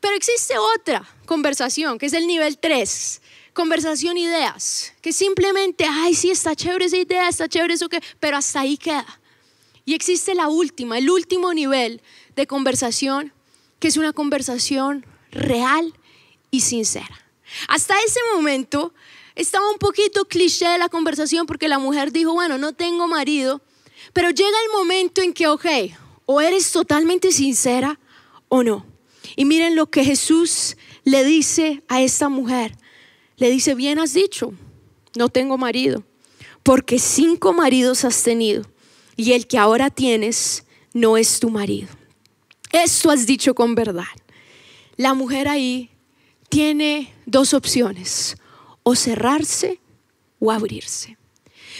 Pero 0.00 0.16
existe 0.16 0.58
otra 0.58 1.02
conversación, 1.24 1.96
que 1.96 2.04
es 2.04 2.12
el 2.12 2.26
nivel 2.26 2.58
3, 2.58 3.22
conversación 3.54 4.18
ideas, 4.18 4.92
que 5.00 5.12
simplemente, 5.12 5.86
ay, 5.88 6.14
sí, 6.14 6.30
está 6.30 6.54
chévere 6.54 6.86
esa 6.86 6.98
idea, 6.98 7.28
está 7.28 7.48
chévere 7.48 7.74
eso 7.74 7.88
que, 7.88 8.00
pero 8.20 8.36
hasta 8.36 8.60
ahí 8.60 8.76
queda. 8.76 9.20
Y 9.86 9.94
existe 9.94 10.34
la 10.34 10.48
última, 10.48 10.98
el 10.98 11.08
último 11.08 11.54
nivel 11.54 12.02
de 12.36 12.46
conversación, 12.46 13.32
que 13.78 13.88
es 13.88 13.96
una 13.96 14.12
conversación 14.12 15.06
real 15.30 15.94
y 16.50 16.60
sincera. 16.60 17.26
Hasta 17.68 17.94
ese 18.06 18.20
momento 18.34 18.92
estaba 19.34 19.70
un 19.70 19.78
poquito 19.78 20.26
cliché 20.26 20.76
la 20.78 20.88
conversación 20.88 21.46
porque 21.46 21.68
la 21.68 21.78
mujer 21.78 22.12
dijo, 22.12 22.32
bueno, 22.32 22.58
no 22.58 22.72
tengo 22.72 23.06
marido, 23.06 23.62
pero 24.12 24.30
llega 24.30 24.48
el 24.66 24.72
momento 24.72 25.22
en 25.22 25.32
que, 25.32 25.46
ok, 25.46 25.66
o 26.26 26.40
eres 26.40 26.72
totalmente 26.72 27.30
sincera 27.30 28.00
o 28.48 28.62
no. 28.62 28.86
Y 29.36 29.44
miren 29.44 29.76
lo 29.76 29.90
que 29.90 30.04
Jesús 30.04 30.76
le 31.04 31.24
dice 31.24 31.82
a 31.88 32.02
esta 32.02 32.28
mujer. 32.28 32.76
Dice, 33.50 33.74
bien 33.74 33.98
has 33.98 34.14
dicho, 34.14 34.52
no 35.16 35.28
tengo 35.28 35.58
marido, 35.58 36.04
porque 36.62 36.98
cinco 36.98 37.52
maridos 37.52 38.04
has 38.04 38.22
tenido 38.22 38.64
y 39.16 39.32
el 39.32 39.46
que 39.46 39.58
ahora 39.58 39.90
tienes 39.90 40.64
no 40.92 41.16
es 41.16 41.40
tu 41.40 41.50
marido. 41.50 41.88
Esto 42.72 43.10
has 43.10 43.26
dicho 43.26 43.54
con 43.54 43.74
verdad. 43.74 44.04
La 44.96 45.14
mujer 45.14 45.48
ahí 45.48 45.90
tiene 46.48 47.12
dos 47.26 47.54
opciones, 47.54 48.36
o 48.82 48.94
cerrarse 48.94 49.80
o 50.38 50.52
abrirse. 50.52 51.16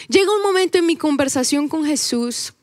Llega 0.08 0.34
un 0.34 0.42
momento 0.42 0.78
en 0.78 0.86
mi 0.86 0.96
conversación 0.96 1.68
con 1.68 1.84
Jesús 1.84 2.54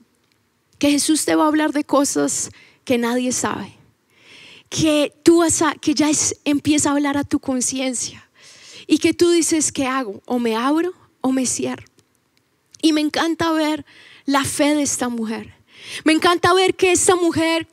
que 0.77 0.91
Jesús 0.91 1.25
te 1.25 1.35
va 1.35 1.45
a 1.45 1.47
hablar 1.47 1.71
de 1.73 1.83
cosas 1.83 2.49
que 2.83 2.97
nadie 2.97 3.31
sabe, 3.31 3.73
que 4.69 5.13
tú 5.23 5.43
que 5.79 5.93
ya 5.93 6.09
empieza 6.43 6.89
a 6.89 6.93
hablar 6.93 7.17
a 7.17 7.23
tu 7.23 7.39
conciencia 7.39 8.27
y 8.91 8.97
que 8.97 9.13
tú 9.13 9.31
dices, 9.31 9.71
¿qué 9.71 9.87
hago? 9.87 10.21
O 10.25 10.37
me 10.37 10.53
abro 10.53 10.91
o 11.21 11.31
me 11.31 11.45
cierro. 11.45 11.85
Y 12.81 12.91
me 12.91 12.99
encanta 12.99 13.49
ver 13.53 13.85
la 14.25 14.43
fe 14.43 14.75
de 14.75 14.81
esta 14.81 15.07
mujer. 15.07 15.53
Me 16.03 16.11
encanta 16.11 16.53
ver 16.53 16.75
que 16.75 16.91
esta 16.91 17.15
mujer 17.15 17.69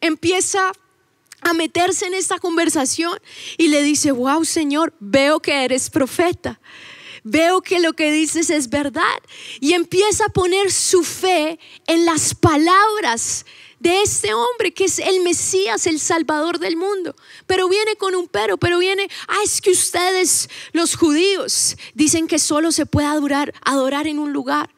empieza 0.00 0.72
a 1.42 1.52
meterse 1.52 2.06
en 2.06 2.14
esta 2.14 2.38
conversación 2.38 3.12
y 3.58 3.68
le 3.68 3.82
dice, 3.82 4.10
wow 4.10 4.42
Señor, 4.46 4.94
veo 5.00 5.38
que 5.40 5.66
eres 5.66 5.90
profeta. 5.90 6.58
Veo 7.24 7.60
que 7.60 7.78
lo 7.78 7.92
que 7.92 8.10
dices 8.10 8.48
es 8.48 8.70
verdad. 8.70 9.20
Y 9.60 9.74
empieza 9.74 10.24
a 10.24 10.32
poner 10.32 10.72
su 10.72 11.04
fe 11.04 11.58
en 11.86 12.06
las 12.06 12.34
palabras 12.34 13.44
de 13.84 14.00
este 14.00 14.32
hombre 14.32 14.72
que 14.72 14.86
es 14.86 14.98
el 14.98 15.20
Mesías, 15.20 15.86
el 15.86 16.00
Salvador 16.00 16.58
del 16.58 16.74
mundo. 16.74 17.14
Pero 17.46 17.68
viene 17.68 17.96
con 17.96 18.14
un 18.14 18.26
pero, 18.28 18.56
pero 18.56 18.78
viene, 18.78 19.06
ah, 19.28 19.36
es 19.44 19.60
que 19.60 19.70
ustedes, 19.70 20.48
los 20.72 20.96
judíos, 20.96 21.76
dicen 21.92 22.26
que 22.26 22.38
solo 22.38 22.72
se 22.72 22.86
puede 22.86 23.08
adorar, 23.08 23.52
adorar 23.62 24.06
en 24.06 24.18
un 24.18 24.32
lugar. 24.32 24.70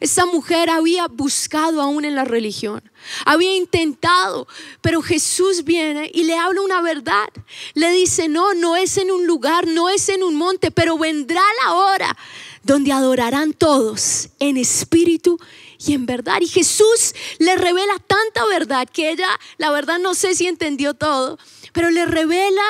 Esta 0.00 0.24
mujer 0.24 0.70
había 0.70 1.08
buscado 1.08 1.82
aún 1.82 2.06
en 2.06 2.14
la 2.14 2.24
religión, 2.24 2.82
había 3.26 3.54
intentado, 3.54 4.48
pero 4.80 5.02
Jesús 5.02 5.64
viene 5.64 6.10
y 6.12 6.24
le 6.24 6.38
habla 6.38 6.62
una 6.62 6.80
verdad. 6.80 7.28
Le 7.74 7.90
dice, 7.90 8.28
no, 8.28 8.54
no 8.54 8.76
es 8.76 8.96
en 8.96 9.10
un 9.10 9.26
lugar, 9.26 9.66
no 9.66 9.90
es 9.90 10.08
en 10.08 10.22
un 10.22 10.36
monte, 10.36 10.70
pero 10.70 10.96
vendrá 10.96 11.42
la 11.64 11.74
hora 11.74 12.16
donde 12.62 12.92
adorarán 12.92 13.52
todos 13.52 14.30
en 14.38 14.56
espíritu 14.56 15.38
y 15.38 15.63
en 15.86 16.06
verdad. 16.06 16.40
Y 16.40 16.48
Jesús 16.48 17.14
le 17.38 17.56
revela 17.56 17.94
tanta 18.06 18.46
verdad 18.46 18.88
que 18.90 19.10
ella, 19.10 19.28
la 19.58 19.70
verdad, 19.70 19.98
no 19.98 20.14
sé 20.14 20.34
si 20.34 20.46
entendió 20.46 20.94
todo, 20.94 21.38
pero 21.72 21.90
le 21.90 22.06
revela 22.06 22.62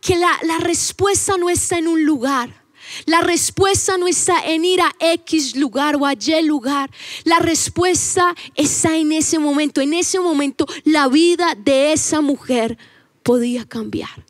que 0.00 0.16
la, 0.16 0.38
la 0.42 0.58
respuesta 0.58 1.36
no 1.36 1.50
está 1.50 1.78
en 1.78 1.88
un 1.88 2.04
lugar. 2.04 2.60
La 3.06 3.20
respuesta 3.20 3.96
no 3.98 4.08
está 4.08 4.40
en 4.44 4.64
ir 4.64 4.80
a 4.80 4.92
X 4.98 5.56
lugar 5.56 5.96
o 5.96 6.06
a 6.06 6.14
Y 6.14 6.42
lugar. 6.42 6.90
La 7.24 7.38
respuesta 7.38 8.34
está 8.54 8.96
en 8.96 9.12
ese 9.12 9.38
momento. 9.38 9.80
En 9.80 9.94
ese 9.94 10.18
momento 10.18 10.66
la 10.84 11.08
vida 11.08 11.54
de 11.56 11.92
esa 11.92 12.20
mujer 12.20 12.78
podía 13.22 13.64
cambiar. 13.64 14.24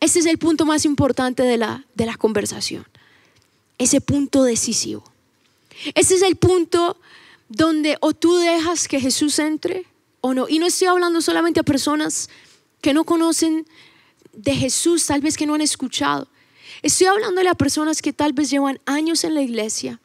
Ese 0.00 0.20
es 0.20 0.26
el 0.26 0.38
punto 0.38 0.64
más 0.64 0.84
importante 0.86 1.42
de 1.42 1.58
la, 1.58 1.84
de 1.94 2.06
la 2.06 2.16
conversación. 2.16 2.86
Ese 3.76 4.00
punto 4.00 4.44
decisivo. 4.44 5.04
Ese 5.94 6.14
es 6.14 6.22
el 6.22 6.36
punto 6.36 6.96
donde 7.50 7.98
o 8.00 8.14
tú 8.14 8.36
dejas 8.36 8.88
que 8.88 9.00
Jesús 9.00 9.38
entre 9.40 9.84
o 10.20 10.32
no. 10.32 10.48
Y 10.48 10.58
no 10.58 10.66
estoy 10.66 10.86
hablando 10.86 11.20
solamente 11.20 11.60
a 11.60 11.64
personas 11.64 12.30
que 12.80 12.94
no 12.94 13.04
conocen 13.04 13.66
de 14.32 14.54
Jesús, 14.54 15.04
tal 15.04 15.20
vez 15.20 15.36
que 15.36 15.46
no 15.46 15.54
han 15.54 15.60
escuchado. 15.60 16.28
Estoy 16.80 17.08
hablando 17.08 17.42
a 17.46 17.54
personas 17.54 18.00
que 18.00 18.12
tal 18.12 18.32
vez 18.32 18.48
llevan 18.48 18.80
años 18.86 19.24
en 19.24 19.34
la 19.34 19.42
iglesia 19.42 20.00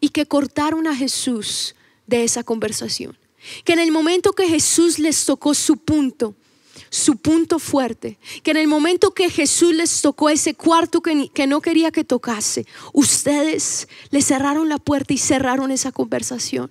y 0.00 0.10
que 0.10 0.26
cortaron 0.26 0.86
a 0.86 0.94
Jesús 0.94 1.74
de 2.06 2.22
esa 2.22 2.44
conversación. 2.44 3.18
Que 3.64 3.72
en 3.72 3.80
el 3.80 3.90
momento 3.90 4.32
que 4.32 4.48
Jesús 4.48 4.98
les 5.00 5.26
tocó 5.26 5.52
su 5.52 5.76
punto, 5.76 6.34
su 6.94 7.16
punto 7.16 7.58
fuerte, 7.58 8.18
que 8.44 8.52
en 8.52 8.56
el 8.56 8.68
momento 8.68 9.10
que 9.10 9.28
Jesús 9.28 9.74
les 9.74 10.00
tocó 10.00 10.30
ese 10.30 10.54
cuarto 10.54 11.00
que, 11.00 11.28
que 11.28 11.48
no 11.48 11.60
quería 11.60 11.90
que 11.90 12.04
tocase, 12.04 12.66
ustedes 12.92 13.88
le 14.10 14.22
cerraron 14.22 14.68
la 14.68 14.78
puerta 14.78 15.12
y 15.12 15.18
cerraron 15.18 15.72
esa 15.72 15.90
conversación. 15.90 16.70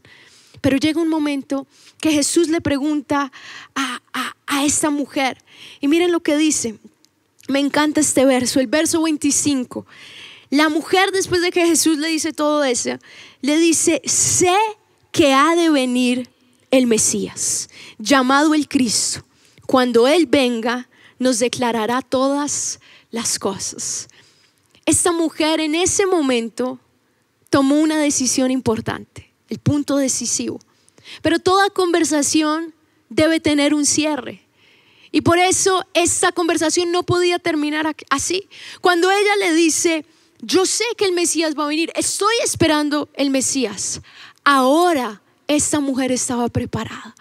Pero 0.62 0.78
llega 0.78 1.02
un 1.02 1.10
momento 1.10 1.68
que 2.00 2.12
Jesús 2.12 2.48
le 2.48 2.62
pregunta 2.62 3.34
a, 3.76 4.02
a, 4.48 4.64
esta 4.64 4.90
mujer, 4.90 5.44
y 5.82 5.90
miren 5.90 6.14
lo 6.14 6.22
que 6.22 6.38
dice, 6.38 6.78
me 7.50 7.60
encanta 7.60 8.00
este 8.00 8.24
verso, 8.24 8.62
el 8.62 8.68
verso 8.68 9.04
25. 9.04 9.86
La 10.52 10.70
mujer 10.70 11.12
después 11.12 11.42
de 11.42 11.52
que 11.52 11.66
Jesús 11.66 11.98
le 11.98 12.08
dice 12.08 12.32
todo 12.32 12.64
eso, 12.64 12.92
le 13.42 13.60
dice, 13.60 14.02
sé 14.06 14.56
que 15.12 15.34
ha 15.34 15.54
de 15.58 15.70
venir 15.70 16.30
el 16.72 16.88
Mesías, 16.88 17.70
llamado 17.98 18.54
el 18.54 18.70
Cristo 18.70 19.26
cuando 19.66 20.08
Él 20.08 20.26
venga, 20.26 20.90
nos 21.20 21.40
declarará 21.40 22.02
todas 22.02 22.80
las 23.12 23.40
cosas. 23.40 24.08
Esta 24.86 25.12
mujer 25.12 25.60
en 25.60 25.76
ese 25.76 26.06
momento 26.06 26.80
tomó 27.50 27.76
una 27.76 27.98
decisión 27.98 28.52
importante, 28.52 29.32
el 29.50 29.60
punto 29.60 29.98
decisivo. 29.98 30.60
Pero 31.22 31.40
toda 31.40 31.70
conversación 31.70 32.74
debe 33.10 33.40
tener 33.40 33.74
un 33.74 33.86
cierre. 33.86 34.42
Y 35.12 35.22
por 35.22 35.38
eso 35.38 35.86
esta 35.94 36.32
conversación 36.32 36.92
no 36.92 37.04
podía 37.04 37.38
terminar 37.40 37.96
así. 38.10 38.50
Cuando 38.82 39.12
ella 39.12 39.36
le 39.40 39.54
dice, 39.54 40.06
yo 40.42 40.66
sé 40.66 40.84
que 40.98 41.06
el 41.06 41.14
Mesías 41.14 41.54
va 41.58 41.66
a 41.66 41.68
venir, 41.68 41.92
estoy 41.96 42.34
esperando 42.44 43.10
el 43.14 43.30
Mesías. 43.30 44.02
Ahora 44.44 45.22
esta 45.48 45.80
mujer 45.80 46.12
estaba 46.12 46.50
preparada 46.50 47.16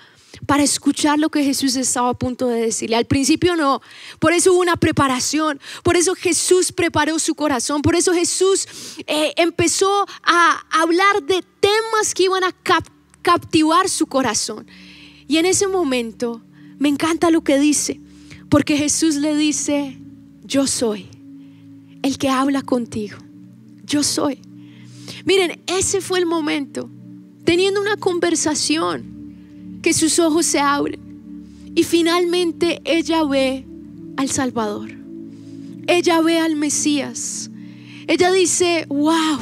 para 0.46 0.62
escuchar 0.62 1.18
lo 1.18 1.31
que 1.31 1.44
Jesús 1.44 1.76
estaba 1.76 2.11
a 2.11 2.14
punto 2.14 2.48
de 2.48 2.61
decirle. 2.61 2.96
Al 2.96 3.07
principio 3.07 3.57
no, 3.57 3.81
por 4.18 4.33
eso 4.33 4.52
hubo 4.52 4.61
una 4.61 4.76
preparación, 4.76 5.61
por 5.83 5.96
eso 5.96 6.14
Jesús 6.14 6.72
preparó 6.72 7.18
su 7.18 7.35
corazón, 7.35 7.83
por 7.83 7.94
eso 7.94 8.12
Jesús 8.12 8.66
eh, 9.07 9.33
empezó 9.37 10.07
a 10.22 10.64
hablar 10.70 11.22
de 11.22 11.44
temas 11.61 12.14
que 12.14 12.24
iban 12.24 12.44
a 12.44 12.55
captivar 13.22 13.88
su 13.88 14.07
corazón. 14.07 14.66
Y 15.28 15.37
en 15.37 15.46
ese 15.46 15.66
momento 15.68 16.42
me 16.78 16.88
encanta 16.88 17.31
lo 17.31 17.42
que 17.42 17.59
dice, 17.59 18.00
porque 18.48 18.76
Jesús 18.76 19.16
le 19.16 19.37
dice, 19.37 19.98
yo 20.42 20.66
soy 20.66 21.09
el 22.02 22.18
que 22.18 22.28
habla 22.28 22.62
contigo, 22.62 23.18
yo 23.85 24.02
soy. 24.02 24.40
Miren, 25.24 25.62
ese 25.66 26.00
fue 26.00 26.18
el 26.18 26.26
momento, 26.26 26.90
teniendo 27.44 27.81
una 27.81 27.96
conversación 27.96 29.12
que 29.83 29.92
sus 29.92 30.18
ojos 30.18 30.47
se 30.47 30.61
abren 30.61 31.01
y 31.75 31.85
finalmente 31.85 32.81
ella 32.85 33.25
ve 33.25 33.66
al 34.16 34.31
Salvador. 34.31 34.90
Ella 35.87 36.21
ve 36.21 36.38
al 36.38 36.57
Mesías. 36.57 37.51
Ella 38.07 38.31
dice, 38.33 38.87
wow, 38.88 39.38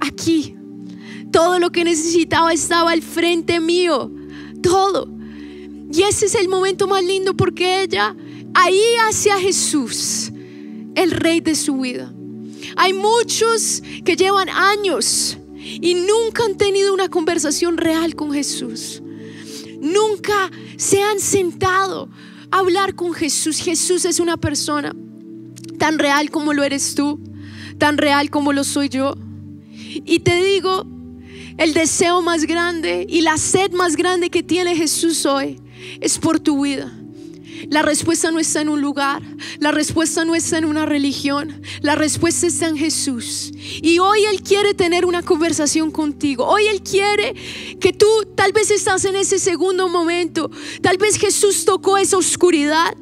aquí 0.00 0.56
todo 1.30 1.58
lo 1.60 1.70
que 1.70 1.84
necesitaba 1.84 2.52
estaba 2.52 2.90
al 2.90 3.02
frente 3.02 3.60
mío. 3.60 4.10
Todo. 4.62 5.08
Y 5.92 6.02
ese 6.02 6.26
es 6.26 6.34
el 6.34 6.48
momento 6.48 6.86
más 6.86 7.04
lindo 7.04 7.34
porque 7.34 7.82
ella 7.82 8.16
ahí 8.54 8.80
hace 9.08 9.30
a 9.30 9.38
Jesús 9.38 10.30
el 10.94 11.10
rey 11.10 11.40
de 11.40 11.54
su 11.54 11.78
vida. 11.78 12.12
Hay 12.76 12.92
muchos 12.92 13.82
que 14.04 14.16
llevan 14.16 14.48
años 14.48 15.36
y 15.56 15.94
nunca 15.94 16.44
han 16.44 16.56
tenido 16.56 16.94
una 16.94 17.08
conversación 17.08 17.76
real 17.76 18.14
con 18.14 18.32
Jesús. 18.32 19.02
Nunca 19.80 20.50
se 20.76 21.02
han 21.02 21.20
sentado 21.20 22.08
a 22.50 22.58
hablar 22.58 22.94
con 22.94 23.12
Jesús. 23.12 23.60
Jesús 23.60 24.04
es 24.04 24.20
una 24.20 24.36
persona 24.36 24.94
tan 25.78 25.98
real 25.98 26.30
como 26.30 26.52
lo 26.52 26.62
eres 26.62 26.94
tú, 26.94 27.18
tan 27.78 27.96
real 27.96 28.30
como 28.30 28.52
lo 28.52 28.64
soy 28.64 28.88
yo. 28.88 29.14
Y 29.72 30.20
te 30.20 30.36
digo, 30.44 30.86
el 31.56 31.74
deseo 31.74 32.22
más 32.22 32.44
grande 32.44 33.06
y 33.08 33.22
la 33.22 33.38
sed 33.38 33.72
más 33.72 33.96
grande 33.96 34.30
que 34.30 34.42
tiene 34.42 34.76
Jesús 34.76 35.26
hoy 35.26 35.60
es 36.00 36.18
por 36.18 36.38
tu 36.40 36.62
vida. 36.62 36.99
La 37.68 37.82
respuesta 37.82 38.30
no 38.30 38.38
está 38.38 38.60
en 38.60 38.68
un 38.68 38.80
lugar, 38.80 39.22
la 39.58 39.70
respuesta 39.70 40.24
no 40.24 40.34
está 40.34 40.58
en 40.58 40.64
una 40.64 40.86
religión, 40.86 41.60
la 41.82 41.94
respuesta 41.94 42.46
está 42.46 42.68
en 42.68 42.76
Jesús. 42.76 43.52
Y 43.54 43.98
hoy 43.98 44.24
Él 44.24 44.42
quiere 44.42 44.74
tener 44.74 45.04
una 45.04 45.22
conversación 45.22 45.90
contigo. 45.90 46.46
Hoy 46.46 46.66
Él 46.66 46.82
quiere 46.82 47.34
que 47.78 47.92
tú 47.92 48.06
tal 48.34 48.52
vez 48.52 48.70
estás 48.70 49.04
en 49.04 49.16
ese 49.16 49.38
segundo 49.38 49.88
momento. 49.88 50.50
Tal 50.80 50.96
vez 50.96 51.16
Jesús 51.16 51.64
tocó 51.64 51.98
esa 51.98 52.16
oscuridad, 52.16 52.94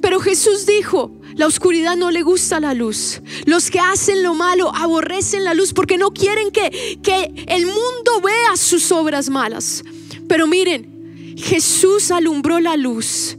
pero 0.00 0.20
Jesús 0.20 0.66
dijo, 0.66 1.12
la 1.34 1.46
oscuridad 1.46 1.96
no 1.96 2.10
le 2.10 2.22
gusta 2.22 2.60
la 2.60 2.74
luz. 2.74 3.22
Los 3.46 3.70
que 3.70 3.80
hacen 3.80 4.22
lo 4.22 4.34
malo 4.34 4.74
aborrecen 4.74 5.44
la 5.44 5.54
luz 5.54 5.72
porque 5.72 5.96
no 5.96 6.10
quieren 6.10 6.50
que, 6.50 6.98
que 7.02 7.46
el 7.48 7.66
mundo 7.66 8.20
vea 8.22 8.56
sus 8.56 8.92
obras 8.92 9.30
malas. 9.30 9.82
Pero 10.28 10.46
miren, 10.46 11.34
Jesús 11.38 12.10
alumbró 12.10 12.60
la 12.60 12.76
luz 12.76 13.36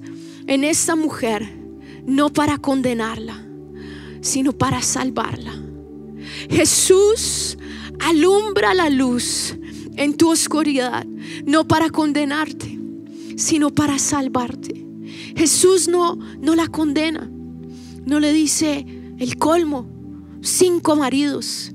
en 0.48 0.64
esta 0.64 0.96
mujer 0.96 1.64
no 2.06 2.32
para 2.32 2.58
condenarla, 2.58 3.46
sino 4.22 4.54
para 4.54 4.82
salvarla. 4.82 5.54
Jesús 6.50 7.58
alumbra 8.00 8.74
la 8.74 8.90
luz 8.90 9.56
en 9.96 10.16
tu 10.16 10.30
oscuridad, 10.30 11.06
no 11.46 11.68
para 11.68 11.90
condenarte, 11.90 12.80
sino 13.38 13.70
para 13.70 14.00
salvarte. 14.00 14.86
Jesús 15.36 15.88
no, 15.88 16.18
no 16.40 16.56
la 16.56 16.68
condena, 16.68 17.30
no 18.06 18.20
le 18.20 18.34
dice 18.34 18.86
el 19.20 19.38
colmo, 19.38 19.88
cinco 20.42 20.96
maridos, 20.96 21.72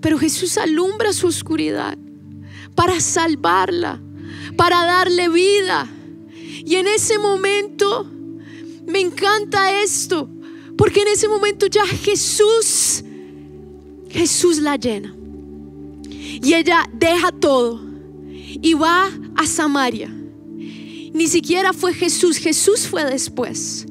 pero 0.00 0.18
Jesús 0.18 0.58
alumbra 0.58 1.12
su 1.12 1.28
oscuridad 1.28 1.96
para 2.74 3.00
salvarla, 3.00 4.00
para 4.56 4.84
darle 4.84 5.28
vida. 5.28 5.88
Y 6.72 6.76
en 6.76 6.86
ese 6.86 7.18
momento 7.18 8.10
me 8.86 9.00
encanta 9.00 9.82
esto, 9.82 10.26
porque 10.78 11.02
en 11.02 11.08
ese 11.08 11.28
momento 11.28 11.66
ya 11.66 11.84
Jesús, 11.86 13.04
Jesús 14.08 14.56
la 14.56 14.76
llena. 14.76 15.14
Y 16.08 16.54
ella 16.54 16.88
deja 16.94 17.30
todo 17.30 17.78
y 18.62 18.72
va 18.72 19.10
a 19.36 19.46
Samaria. 19.46 20.08
Ni 21.12 21.28
siquiera 21.28 21.74
fue 21.74 21.92
Jesús, 21.92 22.38
Jesús 22.38 22.86
fue 22.86 23.04
después. 23.04 23.84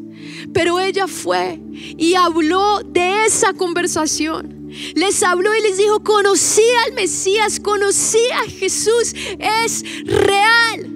Pero 0.52 0.80
ella 0.80 1.06
fue 1.06 1.62
y 2.00 2.16
habló 2.16 2.82
de 2.84 3.26
esa 3.28 3.54
conversación. 3.54 4.72
Les 4.96 5.22
habló 5.22 5.56
y 5.56 5.62
les 5.62 5.78
dijo, 5.78 6.02
conocí 6.02 6.64
al 6.88 6.94
Mesías, 6.94 7.60
conocí 7.60 8.26
a 8.34 8.50
Jesús, 8.50 9.14
es 9.38 9.84
real. 10.06 10.91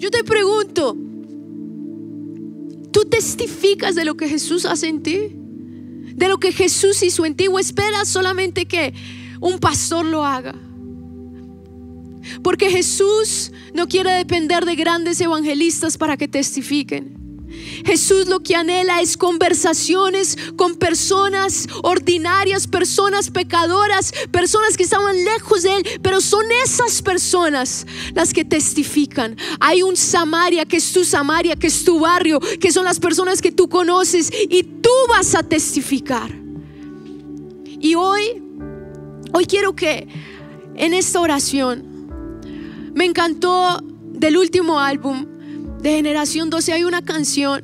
Yo 0.00 0.10
te 0.10 0.24
pregunto, 0.24 0.96
¿tú 2.90 3.04
testificas 3.04 3.94
de 3.94 4.06
lo 4.06 4.16
que 4.16 4.30
Jesús 4.30 4.64
hace 4.64 4.88
en 4.88 5.02
ti? 5.02 5.18
De 6.14 6.26
lo 6.26 6.38
que 6.38 6.52
Jesús 6.52 7.02
hizo 7.02 7.26
en 7.26 7.36
ti 7.36 7.48
o 7.48 7.58
esperas 7.58 8.08
solamente 8.08 8.64
que 8.64 8.94
un 9.42 9.58
pastor 9.58 10.06
lo 10.06 10.24
haga? 10.24 10.54
Porque 12.42 12.70
Jesús 12.70 13.52
no 13.74 13.88
quiere 13.88 14.12
depender 14.12 14.64
de 14.64 14.74
grandes 14.74 15.20
evangelistas 15.20 15.98
para 15.98 16.16
que 16.16 16.28
testifiquen. 16.28 17.29
Jesús 17.84 18.26
lo 18.28 18.40
que 18.40 18.54
anhela 18.54 19.00
es 19.00 19.16
conversaciones 19.16 20.36
con 20.56 20.76
personas 20.76 21.66
ordinarias, 21.82 22.66
personas 22.66 23.30
pecadoras, 23.30 24.12
personas 24.30 24.76
que 24.76 24.84
estaban 24.84 25.24
lejos 25.24 25.62
de 25.62 25.76
Él, 25.76 25.86
pero 26.02 26.20
son 26.20 26.44
esas 26.64 27.02
personas 27.02 27.86
las 28.14 28.32
que 28.32 28.44
testifican. 28.44 29.36
Hay 29.60 29.82
un 29.82 29.96
Samaria 29.96 30.64
que 30.64 30.76
es 30.76 30.92
tu 30.92 31.04
Samaria, 31.04 31.56
que 31.56 31.66
es 31.66 31.84
tu 31.84 32.00
barrio, 32.00 32.40
que 32.40 32.72
son 32.72 32.84
las 32.84 33.00
personas 33.00 33.40
que 33.42 33.52
tú 33.52 33.68
conoces 33.68 34.30
y 34.48 34.62
tú 34.62 34.90
vas 35.08 35.34
a 35.34 35.42
testificar. 35.42 36.30
Y 37.80 37.94
hoy, 37.94 38.42
hoy 39.32 39.46
quiero 39.46 39.74
que 39.74 40.06
en 40.76 40.94
esta 40.94 41.20
oración, 41.20 41.90
me 42.94 43.04
encantó 43.04 43.82
del 44.02 44.36
último 44.36 44.80
álbum 44.80 45.29
de 45.80 45.92
Generación 45.92 46.50
12 46.50 46.72
hay 46.72 46.84
una 46.84 47.02
canción 47.02 47.62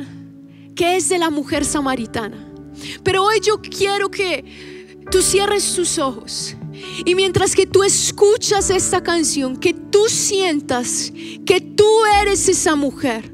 que 0.74 0.96
es 0.96 1.08
de 1.08 1.18
la 1.18 1.30
mujer 1.30 1.64
samaritana. 1.64 2.52
Pero 3.02 3.24
hoy 3.24 3.40
yo 3.40 3.60
quiero 3.60 4.10
que 4.10 5.02
tú 5.10 5.22
cierres 5.22 5.74
tus 5.74 5.98
ojos 5.98 6.56
y 7.04 7.14
mientras 7.14 7.54
que 7.54 7.66
tú 7.66 7.82
escuchas 7.82 8.70
esta 8.70 9.02
canción, 9.02 9.56
que 9.56 9.74
tú 9.74 10.06
sientas 10.08 11.12
que 11.44 11.60
tú 11.60 11.86
eres 12.20 12.48
esa 12.48 12.74
mujer, 12.74 13.32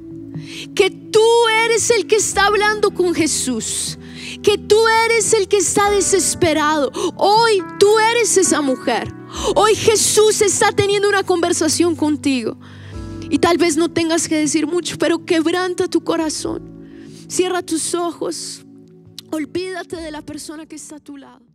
que 0.75 0.90
tú 0.90 1.49
eres 1.64 1.90
el 1.90 2.07
que 2.07 2.16
está 2.16 2.47
hablando 2.47 2.90
con 2.90 3.14
Jesús, 3.14 3.99
que 4.42 4.59
tú 4.59 4.79
eres 5.07 5.33
el 5.33 5.49
que 5.49 5.59
está 5.59 5.90
desesperado. 5.90 6.90
Hoy 7.16 7.62
tú 7.79 7.88
eres 7.99 8.37
esa 8.37 8.61
mujer. 8.61 9.12
Hoy 9.55 9.75
Jesús 9.75 10.42
está 10.42 10.73
teniendo 10.73 11.09
una 11.09 11.23
conversación 11.23 11.97
contigo. 11.97 12.59
Y 13.33 13.38
tal 13.38 13.57
vez 13.57 13.79
no 13.79 13.88
tengas 13.88 14.29
que 14.29 14.37
decir 14.37 14.66
mucho, 14.66 14.99
pero 14.99 15.25
quebranta 15.25 15.88
tu 15.88 16.05
corazón. 16.05 16.61
Cierra 17.29 17.62
tus 17.62 17.95
ojos. 17.95 18.62
Olvídate 19.31 19.97
de 19.97 20.11
la 20.11 20.21
persona 20.21 20.66
que 20.66 20.77
está 20.77 20.97
a 20.97 21.01
tu 21.01 21.16
lado. 21.16 21.52